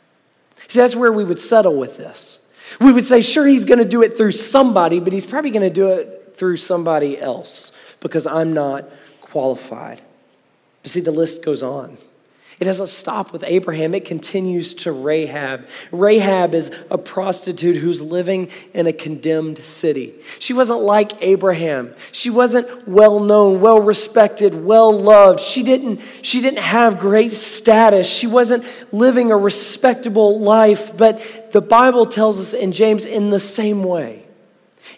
See, 0.67 0.79
that's 0.79 0.95
where 0.95 1.13
we 1.13 1.23
would 1.23 1.39
settle 1.39 1.77
with 1.77 1.97
this. 1.97 2.39
We 2.81 2.91
would 2.91 3.05
say, 3.05 3.21
sure, 3.21 3.45
he's 3.45 3.65
going 3.65 3.79
to 3.79 3.85
do 3.85 4.01
it 4.01 4.17
through 4.17 4.31
somebody, 4.31 4.99
but 4.99 5.13
he's 5.13 5.27
probably 5.27 5.51
going 5.51 5.61
to 5.61 5.69
do 5.69 5.89
it 5.89 6.33
through 6.35 6.57
somebody 6.57 7.19
else 7.19 7.71
because 7.99 8.25
I'm 8.25 8.53
not 8.53 8.89
qualified. 9.21 10.01
But 10.81 10.89
see, 10.89 11.01
the 11.01 11.11
list 11.11 11.45
goes 11.45 11.61
on. 11.61 11.99
It 12.59 12.65
doesn't 12.65 12.87
stop 12.87 13.31
with 13.31 13.43
Abraham, 13.45 13.93
it 13.93 14.03
continues 14.03 14.73
to 14.75 14.91
Rahab. 14.91 15.67
Rahab 15.91 16.55
is 16.55 16.71
a 16.89 16.97
prostitute 16.97 17.75
who's 17.75 18.01
living 18.01 18.49
in 18.73 18.87
a 18.87 18.93
condemned 18.93 19.59
city. 19.59 20.15
She 20.39 20.53
wasn't 20.53 20.79
like 20.79 21.21
Abraham. 21.21 21.93
She 22.11 22.31
wasn't 22.31 22.87
well 22.87 23.19
known, 23.19 23.61
well 23.61 23.79
respected, 23.79 24.65
well 24.65 24.91
loved. 24.91 25.39
She 25.39 25.61
didn't, 25.61 26.01
she 26.23 26.41
didn't 26.41 26.63
have 26.63 26.97
great 26.97 27.31
status. 27.31 28.09
She 28.11 28.25
wasn't 28.25 28.65
living 28.91 29.31
a 29.31 29.37
respectable 29.37 30.39
life. 30.39 30.97
But 30.97 31.51
the 31.51 31.61
Bible 31.61 32.07
tells 32.07 32.39
us 32.39 32.55
in 32.55 32.71
James, 32.71 33.05
in 33.05 33.29
the 33.29 33.39
same 33.39 33.83
way, 33.83 34.25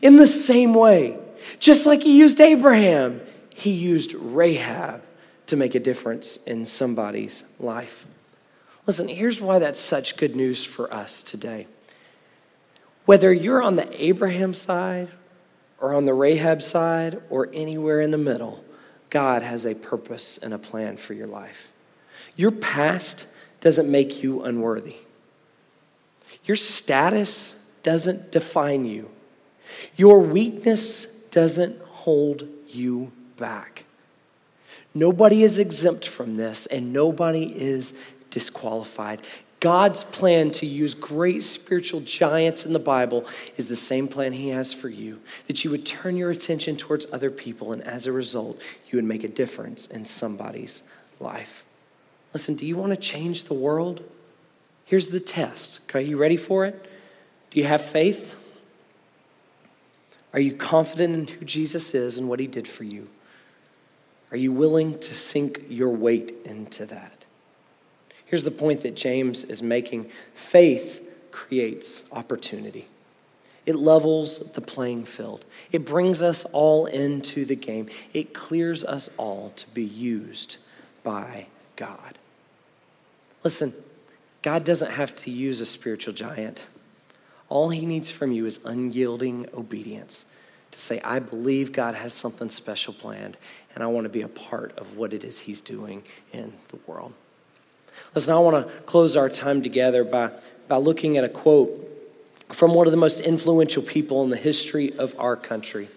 in 0.01 0.15
the 0.15 0.27
same 0.27 0.73
way, 0.73 1.17
just 1.59 1.85
like 1.85 2.03
he 2.03 2.17
used 2.17 2.39
Abraham, 2.39 3.19
he 3.49 3.71
used 3.71 4.13
Rahab 4.13 5.03
to 5.49 5.55
make 5.55 5.75
a 5.75 5.79
difference 5.79 6.37
in 6.37 6.65
somebody's 6.65 7.43
life. 7.59 8.05
Listen, 8.85 9.07
here's 9.07 9.39
why 9.39 9.59
that's 9.59 9.79
such 9.79 10.17
good 10.17 10.35
news 10.35 10.63
for 10.63 10.91
us 10.93 11.21
today. 11.21 11.67
Whether 13.05 13.31
you're 13.33 13.61
on 13.61 13.75
the 13.75 14.03
Abraham 14.03 14.53
side 14.53 15.09
or 15.79 15.93
on 15.93 16.05
the 16.05 16.13
Rahab 16.13 16.61
side 16.61 17.21
or 17.29 17.49
anywhere 17.53 18.01
in 18.01 18.11
the 18.11 18.17
middle, 18.17 18.63
God 19.09 19.41
has 19.41 19.65
a 19.65 19.75
purpose 19.75 20.37
and 20.37 20.53
a 20.53 20.59
plan 20.59 20.97
for 20.97 21.13
your 21.13 21.27
life. 21.27 21.71
Your 22.35 22.51
past 22.51 23.27
doesn't 23.61 23.89
make 23.89 24.23
you 24.23 24.43
unworthy. 24.43 24.95
Your 26.45 26.55
status 26.55 27.59
doesn't 27.83 28.31
define 28.31 28.85
you. 28.85 29.09
Your 29.95 30.19
weakness 30.19 31.05
doesn't 31.31 31.81
hold 31.81 32.47
you 32.67 33.11
back. 33.37 33.85
Nobody 34.93 35.43
is 35.43 35.59
exempt 35.59 36.07
from 36.07 36.35
this, 36.35 36.65
and 36.65 36.91
nobody 36.91 37.43
is 37.43 37.99
disqualified. 38.29 39.21
God's 39.59 40.05
plan 40.05 40.51
to 40.51 40.65
use 40.65 40.93
great 40.93 41.43
spiritual 41.43 41.99
giants 41.99 42.65
in 42.65 42.71
the 42.71 42.79
Bible 42.79 43.25
is 43.57 43.67
the 43.67 43.75
same 43.75 44.07
plan 44.07 44.31
He 44.33 44.49
has 44.49 44.73
for 44.73 44.87
you 44.87 45.19
that 45.47 45.63
you 45.63 45.71
would 45.71 45.85
turn 45.85 46.15
your 46.15 46.31
attention 46.31 46.77
towards 46.77 47.05
other 47.11 47.29
people, 47.29 47.73
and 47.73 47.83
as 47.83 48.07
a 48.07 48.11
result, 48.11 48.61
you 48.89 48.97
would 48.97 49.05
make 49.05 49.23
a 49.23 49.27
difference 49.27 49.85
in 49.85 50.05
somebody's 50.05 50.83
life. 51.19 51.65
Listen, 52.33 52.55
do 52.55 52.65
you 52.65 52.77
want 52.77 52.91
to 52.91 52.99
change 52.99 53.45
the 53.45 53.53
world? 53.53 54.03
Here's 54.85 55.09
the 55.09 55.19
test. 55.19 55.81
Okay, 55.83 56.03
you 56.03 56.17
ready 56.17 56.37
for 56.37 56.65
it? 56.65 56.89
Do 57.51 57.59
you 57.59 57.65
have 57.65 57.83
faith? 57.83 58.35
Are 60.31 60.39
you 60.39 60.53
confident 60.53 61.15
in 61.15 61.35
who 61.35 61.45
Jesus 61.45 61.93
is 61.93 62.17
and 62.17 62.29
what 62.29 62.39
He 62.39 62.47
did 62.47 62.67
for 62.67 62.85
you? 62.85 63.09
Are 64.31 64.37
you 64.37 64.51
willing 64.51 64.99
to 64.99 65.13
sink 65.15 65.65
your 65.69 65.89
weight 65.89 66.33
into 66.45 66.85
that? 66.85 67.25
Here's 68.25 68.43
the 68.43 68.51
point 68.51 68.81
that 68.81 68.95
James 68.95 69.43
is 69.43 69.63
making 69.63 70.09
faith 70.35 71.03
creates 71.31 72.03
opportunity. 72.11 72.87
It 73.65 73.75
levels 73.75 74.39
the 74.53 74.61
playing 74.61 75.05
field. 75.05 75.45
It 75.71 75.85
brings 75.85 76.21
us 76.21 76.45
all 76.45 76.85
into 76.85 77.45
the 77.45 77.55
game. 77.55 77.89
It 78.13 78.33
clears 78.33 78.85
us 78.85 79.09
all 79.17 79.51
to 79.55 79.67
be 79.69 79.83
used 79.83 80.57
by 81.03 81.47
God. 81.75 82.17
Listen, 83.43 83.73
God 84.41 84.63
doesn't 84.63 84.91
have 84.91 85.15
to 85.17 85.31
use 85.31 85.59
a 85.61 85.65
spiritual 85.65 86.13
giant. 86.13 86.65
All 87.47 87.69
he 87.69 87.85
needs 87.85 88.11
from 88.11 88.31
you 88.31 88.45
is 88.45 88.59
unyielding 88.63 89.47
obedience 89.53 90.25
to 90.71 90.79
say, 90.79 90.99
I 91.01 91.19
believe 91.19 91.71
God 91.71 91.95
has 91.95 92.13
something 92.13 92.49
special 92.49 92.93
planned, 92.93 93.37
and 93.73 93.83
I 93.83 93.87
want 93.87 94.05
to 94.05 94.09
be 94.09 94.21
a 94.21 94.27
part 94.27 94.77
of 94.77 94.97
what 94.97 95.13
it 95.13 95.23
is 95.23 95.39
he's 95.39 95.61
doing 95.61 96.03
in 96.31 96.53
the 96.69 96.77
world. 96.87 97.13
Listen, 98.15 98.33
I 98.33 98.39
want 98.39 98.65
to 98.65 98.73
close 98.83 99.15
our 99.15 99.29
time 99.29 99.61
together 99.61 100.03
by, 100.03 100.31
by 100.67 100.77
looking 100.77 101.17
at 101.17 101.23
a 101.23 101.29
quote 101.29 101.85
from 102.49 102.73
one 102.73 102.87
of 102.87 102.91
the 102.91 102.97
most 102.97 103.19
influential 103.19 103.83
people 103.83 104.23
in 104.23 104.29
the 104.29 104.37
history 104.37 104.93
of 104.93 105.15
our 105.19 105.35
country. 105.35 105.87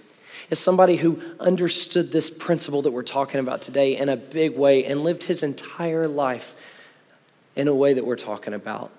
It's 0.50 0.60
somebody 0.60 0.96
who 0.96 1.22
understood 1.40 2.12
this 2.12 2.28
principle 2.28 2.82
that 2.82 2.90
we're 2.90 3.02
talking 3.02 3.40
about 3.40 3.62
today 3.62 3.96
in 3.96 4.08
a 4.08 4.16
big 4.16 4.56
way 4.56 4.84
and 4.84 5.02
lived 5.02 5.24
his 5.24 5.42
entire 5.42 6.06
life 6.06 6.56
in 7.56 7.68
a 7.68 7.74
way 7.74 7.94
that 7.94 8.04
we're 8.04 8.16
talking 8.16 8.52
about. 8.52 8.90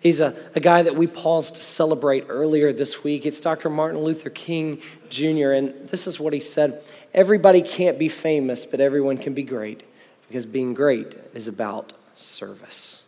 He's 0.00 0.20
a, 0.20 0.34
a 0.54 0.60
guy 0.60 0.82
that 0.82 0.96
we 0.96 1.06
paused 1.06 1.56
to 1.56 1.62
celebrate 1.62 2.26
earlier 2.28 2.72
this 2.72 3.04
week. 3.04 3.26
It's 3.26 3.40
Dr. 3.40 3.68
Martin 3.68 4.00
Luther 4.00 4.30
King 4.30 4.80
Jr., 5.10 5.50
and 5.52 5.88
this 5.88 6.06
is 6.06 6.18
what 6.18 6.32
he 6.32 6.40
said 6.40 6.82
Everybody 7.12 7.60
can't 7.60 7.98
be 7.98 8.08
famous, 8.08 8.64
but 8.64 8.80
everyone 8.80 9.18
can 9.18 9.34
be 9.34 9.42
great 9.42 9.82
because 10.28 10.46
being 10.46 10.74
great 10.74 11.16
is 11.34 11.48
about 11.48 11.92
service. 12.14 13.04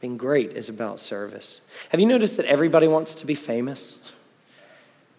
Being 0.00 0.16
great 0.16 0.52
is 0.52 0.68
about 0.68 1.00
service. 1.00 1.60
Have 1.90 2.00
you 2.00 2.06
noticed 2.06 2.36
that 2.36 2.46
everybody 2.46 2.88
wants 2.88 3.14
to 3.16 3.26
be 3.26 3.34
famous? 3.34 3.98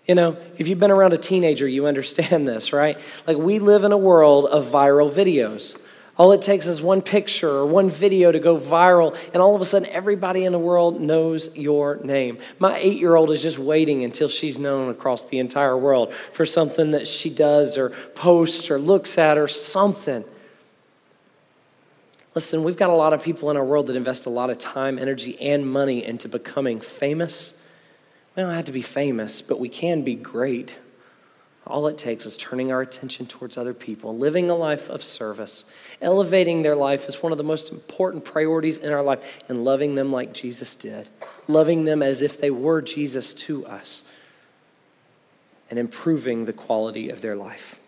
You 0.06 0.16
know, 0.16 0.38
if 0.58 0.68
you've 0.68 0.80
been 0.80 0.92
around 0.92 1.14
a 1.14 1.18
teenager, 1.18 1.68
you 1.68 1.86
understand 1.86 2.48
this, 2.48 2.74
right? 2.74 2.98
Like, 3.26 3.38
we 3.38 3.60
live 3.60 3.84
in 3.84 3.92
a 3.92 3.98
world 3.98 4.46
of 4.46 4.66
viral 4.66 5.10
videos. 5.10 5.78
All 6.20 6.34
it 6.34 6.42
takes 6.42 6.68
is 6.68 6.82
one 6.82 7.02
picture 7.02 7.50
or 7.50 7.66
one 7.66 7.90
video 7.90 8.30
to 8.30 8.40
go 8.40 8.58
viral, 8.58 9.18
and 9.34 9.42
all 9.42 9.56
of 9.56 9.62
a 9.62 9.66
sudden, 9.66 9.88
everybody 9.90 10.44
in 10.44 10.52
the 10.52 10.60
world 10.60 11.00
knows 11.00 11.56
your 11.56 11.96
name. 12.04 12.40
My 12.60 12.78
eight 12.78 13.00
year 13.00 13.16
old 13.16 13.32
is 13.32 13.42
just 13.42 13.58
waiting 13.58 14.04
until 14.04 14.28
she's 14.28 14.60
known 14.60 14.90
across 14.90 15.24
the 15.24 15.40
entire 15.40 15.78
world 15.78 16.14
for 16.14 16.46
something 16.46 16.92
that 16.92 17.08
she 17.08 17.30
does 17.30 17.78
or 17.78 17.92
posts 18.16 18.70
or 18.70 18.78
looks 18.78 19.18
at 19.18 19.38
or 19.38 19.48
something. 19.48 20.26
Listen, 22.36 22.66
we've 22.66 22.78
got 22.78 22.90
a 22.90 22.94
lot 22.94 23.14
of 23.14 23.24
people 23.24 23.50
in 23.50 23.56
our 23.56 23.64
world 23.64 23.88
that 23.88 23.96
invest 23.96 24.26
a 24.26 24.30
lot 24.30 24.50
of 24.50 24.58
time, 24.58 25.00
energy, 25.00 25.40
and 25.40 25.72
money 25.72 26.04
into 26.04 26.28
becoming 26.28 26.82
famous. 26.82 27.58
We 28.36 28.44
don't 28.44 28.54
have 28.54 28.66
to 28.66 28.74
be 28.74 28.82
famous, 28.82 29.42
but 29.42 29.58
we 29.58 29.70
can 29.70 30.02
be 30.02 30.16
great. 30.16 30.78
All 31.70 31.86
it 31.86 32.00
takes 32.00 32.26
is 32.26 32.36
turning 32.36 32.72
our 32.72 32.82
attention 32.82 33.28
towards 33.28 33.56
other 33.56 33.76
people, 33.76 34.18
living 34.18 34.50
a 34.50 34.56
life 34.56 34.90
of 34.90 35.04
service, 35.04 35.66
elevating 36.02 36.64
their 36.64 36.76
life 36.76 37.08
is 37.08 37.22
one 37.22 37.32
of 37.32 37.38
the 37.38 37.44
most 37.44 37.72
important 37.72 38.26
priorities 38.26 38.80
in 38.80 38.92
our 38.92 39.04
life, 39.04 39.44
and 39.48 39.64
loving 39.64 39.94
them 39.94 40.12
like 40.12 40.34
Jesus 40.34 40.76
did, 40.76 41.10
loving 41.48 41.86
them 41.86 42.02
as 42.02 42.24
if 42.24 42.42
they 42.42 42.50
were 42.50 42.82
Jesus 42.82 43.36
to 43.36 43.68
us, 43.68 44.04
and 45.70 45.78
improving 45.78 46.46
the 46.46 46.54
quality 46.54 47.10
of 47.10 47.22
their 47.22 47.36
life. 47.36 47.80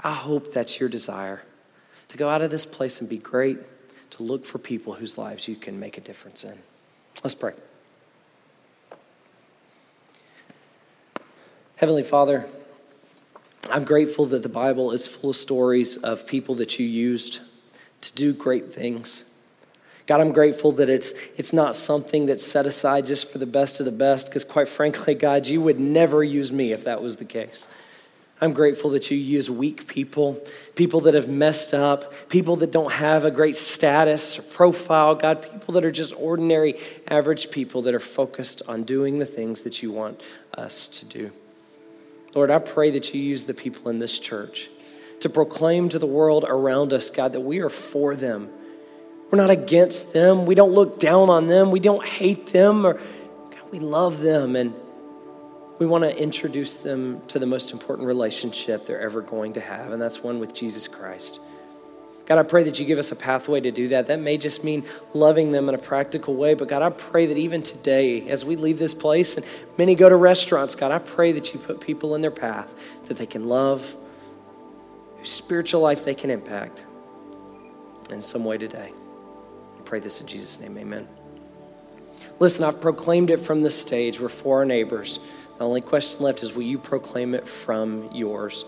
I 0.00 0.12
hope 0.12 0.54
that's 0.54 0.78
your 0.78 0.88
desire 0.88 1.42
to 2.08 2.16
go 2.16 2.28
out 2.28 2.42
of 2.42 2.52
this 2.52 2.64
place 2.64 3.00
and 3.00 3.10
be 3.10 3.18
great, 3.18 3.58
to 4.10 4.22
look 4.22 4.44
for 4.44 4.58
people 4.58 4.94
whose 4.94 5.18
lives 5.18 5.48
you 5.48 5.56
can 5.56 5.80
make 5.80 5.98
a 5.98 6.00
difference 6.00 6.44
in. 6.44 6.58
Let's 7.24 7.34
pray. 7.34 7.54
Heavenly 11.80 12.02
Father, 12.02 12.46
I'm 13.70 13.84
grateful 13.84 14.26
that 14.26 14.42
the 14.42 14.50
Bible 14.50 14.90
is 14.90 15.08
full 15.08 15.30
of 15.30 15.36
stories 15.36 15.96
of 15.96 16.26
people 16.26 16.56
that 16.56 16.78
you 16.78 16.86
used 16.86 17.40
to 18.02 18.14
do 18.14 18.34
great 18.34 18.70
things. 18.70 19.24
God, 20.06 20.20
I'm 20.20 20.32
grateful 20.32 20.72
that 20.72 20.90
it's, 20.90 21.12
it's 21.38 21.54
not 21.54 21.74
something 21.74 22.26
that's 22.26 22.46
set 22.46 22.66
aside 22.66 23.06
just 23.06 23.32
for 23.32 23.38
the 23.38 23.46
best 23.46 23.80
of 23.80 23.86
the 23.86 23.92
best, 23.92 24.26
because 24.26 24.44
quite 24.44 24.68
frankly, 24.68 25.14
God, 25.28 25.46
you 25.46 25.62
would 25.62 25.80
never 25.80 26.22
use 26.22 26.52
me 26.52 26.72
if 26.72 26.84
that 26.84 27.00
was 27.02 27.16
the 27.16 27.24
case. 27.24 27.66
I'm 28.42 28.52
grateful 28.52 28.90
that 28.90 29.10
you 29.10 29.16
use 29.16 29.50
weak 29.50 29.86
people, 29.86 30.38
people 30.74 31.00
that 31.00 31.14
have 31.14 31.30
messed 31.30 31.72
up, 31.72 32.28
people 32.28 32.56
that 32.56 32.72
don't 32.72 32.92
have 32.92 33.24
a 33.24 33.30
great 33.30 33.56
status 33.56 34.38
or 34.38 34.42
profile, 34.42 35.14
God, 35.14 35.50
people 35.50 35.72
that 35.72 35.84
are 35.86 35.90
just 35.90 36.14
ordinary, 36.14 36.74
average 37.08 37.50
people 37.50 37.80
that 37.82 37.94
are 37.94 37.98
focused 37.98 38.60
on 38.68 38.82
doing 38.82 39.18
the 39.18 39.24
things 39.24 39.62
that 39.62 39.82
you 39.82 39.90
want 39.90 40.20
us 40.52 40.86
to 40.86 41.06
do. 41.06 41.30
Lord, 42.34 42.50
I 42.50 42.58
pray 42.58 42.90
that 42.90 43.12
you 43.12 43.20
use 43.20 43.44
the 43.44 43.54
people 43.54 43.90
in 43.90 43.98
this 43.98 44.18
church 44.18 44.70
to 45.20 45.28
proclaim 45.28 45.88
to 45.90 45.98
the 45.98 46.06
world 46.06 46.44
around 46.46 46.92
us, 46.92 47.10
God, 47.10 47.32
that 47.32 47.40
we 47.40 47.60
are 47.60 47.68
for 47.70 48.14
them. 48.14 48.48
We're 49.30 49.38
not 49.38 49.50
against 49.50 50.12
them. 50.12 50.46
We 50.46 50.54
don't 50.54 50.72
look 50.72 50.98
down 50.98 51.28
on 51.28 51.46
them. 51.46 51.70
We 51.70 51.80
don't 51.80 52.06
hate 52.06 52.48
them, 52.48 52.86
or 52.86 52.94
God, 52.94 53.70
we 53.70 53.78
love 53.78 54.20
them, 54.20 54.56
and 54.56 54.74
we 55.78 55.86
want 55.86 56.04
to 56.04 56.16
introduce 56.16 56.76
them 56.76 57.22
to 57.28 57.38
the 57.38 57.46
most 57.46 57.72
important 57.72 58.06
relationship 58.06 58.84
they're 58.84 59.00
ever 59.00 59.22
going 59.22 59.54
to 59.54 59.60
have, 59.60 59.92
and 59.92 60.00
that's 60.00 60.22
one 60.22 60.38
with 60.40 60.54
Jesus 60.54 60.88
Christ. 60.88 61.40
God, 62.30 62.38
I 62.38 62.44
pray 62.44 62.62
that 62.62 62.78
you 62.78 62.86
give 62.86 63.00
us 63.00 63.10
a 63.10 63.16
pathway 63.16 63.60
to 63.60 63.72
do 63.72 63.88
that. 63.88 64.06
That 64.06 64.20
may 64.20 64.38
just 64.38 64.62
mean 64.62 64.84
loving 65.14 65.50
them 65.50 65.68
in 65.68 65.74
a 65.74 65.78
practical 65.78 66.36
way, 66.36 66.54
but 66.54 66.68
God, 66.68 66.80
I 66.80 66.90
pray 66.90 67.26
that 67.26 67.36
even 67.36 67.60
today, 67.60 68.28
as 68.28 68.44
we 68.44 68.54
leave 68.54 68.78
this 68.78 68.94
place 68.94 69.36
and 69.36 69.44
many 69.76 69.96
go 69.96 70.08
to 70.08 70.14
restaurants, 70.14 70.76
God, 70.76 70.92
I 70.92 71.00
pray 71.00 71.32
that 71.32 71.52
you 71.52 71.58
put 71.58 71.80
people 71.80 72.14
in 72.14 72.20
their 72.20 72.30
path 72.30 72.72
that 73.06 73.16
they 73.16 73.26
can 73.26 73.48
love, 73.48 73.96
whose 75.18 75.28
spiritual 75.28 75.80
life 75.80 76.04
they 76.04 76.14
can 76.14 76.30
impact 76.30 76.84
in 78.10 78.22
some 78.22 78.44
way 78.44 78.56
today. 78.56 78.92
I 79.76 79.82
pray 79.82 79.98
this 79.98 80.20
in 80.20 80.28
Jesus' 80.28 80.60
name, 80.60 80.78
amen. 80.78 81.08
Listen, 82.38 82.64
I've 82.64 82.80
proclaimed 82.80 83.30
it 83.30 83.38
from 83.38 83.62
the 83.62 83.72
stage. 83.72 84.20
We're 84.20 84.28
for 84.28 84.58
our 84.58 84.64
neighbors. 84.64 85.18
The 85.58 85.64
only 85.64 85.80
question 85.80 86.22
left 86.22 86.44
is 86.44 86.54
will 86.54 86.62
you 86.62 86.78
proclaim 86.78 87.34
it 87.34 87.48
from 87.48 88.08
yours? 88.14 88.64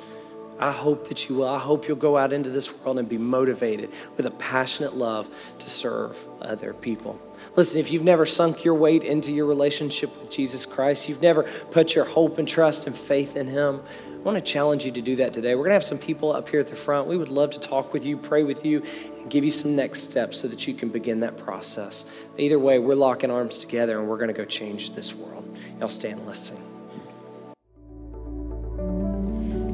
I 0.62 0.70
hope 0.70 1.08
that 1.08 1.28
you 1.28 1.34
will. 1.34 1.48
I 1.48 1.58
hope 1.58 1.88
you'll 1.88 1.96
go 1.96 2.16
out 2.16 2.32
into 2.32 2.48
this 2.48 2.72
world 2.72 2.96
and 3.00 3.08
be 3.08 3.18
motivated 3.18 3.90
with 4.16 4.26
a 4.26 4.30
passionate 4.30 4.94
love 4.94 5.28
to 5.58 5.68
serve 5.68 6.16
other 6.40 6.72
people. 6.72 7.20
Listen, 7.56 7.80
if 7.80 7.90
you've 7.90 8.04
never 8.04 8.24
sunk 8.24 8.62
your 8.62 8.76
weight 8.76 9.02
into 9.02 9.32
your 9.32 9.46
relationship 9.46 10.16
with 10.20 10.30
Jesus 10.30 10.64
Christ, 10.64 11.08
you've 11.08 11.20
never 11.20 11.42
put 11.72 11.96
your 11.96 12.04
hope 12.04 12.38
and 12.38 12.46
trust 12.46 12.86
and 12.86 12.96
faith 12.96 13.34
in 13.34 13.48
Him, 13.48 13.80
I 14.06 14.18
want 14.24 14.38
to 14.38 14.52
challenge 14.52 14.84
you 14.84 14.92
to 14.92 15.00
do 15.00 15.16
that 15.16 15.34
today. 15.34 15.56
We're 15.56 15.62
going 15.62 15.70
to 15.70 15.74
have 15.74 15.82
some 15.82 15.98
people 15.98 16.30
up 16.30 16.48
here 16.48 16.60
at 16.60 16.68
the 16.68 16.76
front. 16.76 17.08
We 17.08 17.16
would 17.16 17.28
love 17.28 17.50
to 17.50 17.58
talk 17.58 17.92
with 17.92 18.06
you, 18.06 18.16
pray 18.16 18.44
with 18.44 18.64
you, 18.64 18.84
and 19.18 19.28
give 19.28 19.44
you 19.44 19.50
some 19.50 19.74
next 19.74 20.04
steps 20.04 20.38
so 20.38 20.46
that 20.46 20.68
you 20.68 20.74
can 20.74 20.90
begin 20.90 21.18
that 21.20 21.36
process. 21.36 22.04
Either 22.38 22.56
way, 22.60 22.78
we're 22.78 22.94
locking 22.94 23.32
arms 23.32 23.58
together 23.58 23.98
and 23.98 24.08
we're 24.08 24.18
going 24.18 24.28
to 24.28 24.32
go 24.32 24.44
change 24.44 24.94
this 24.94 25.12
world. 25.12 25.58
Y'all 25.80 25.88
stand 25.88 26.20
and 26.20 26.28
listen. 26.28 26.71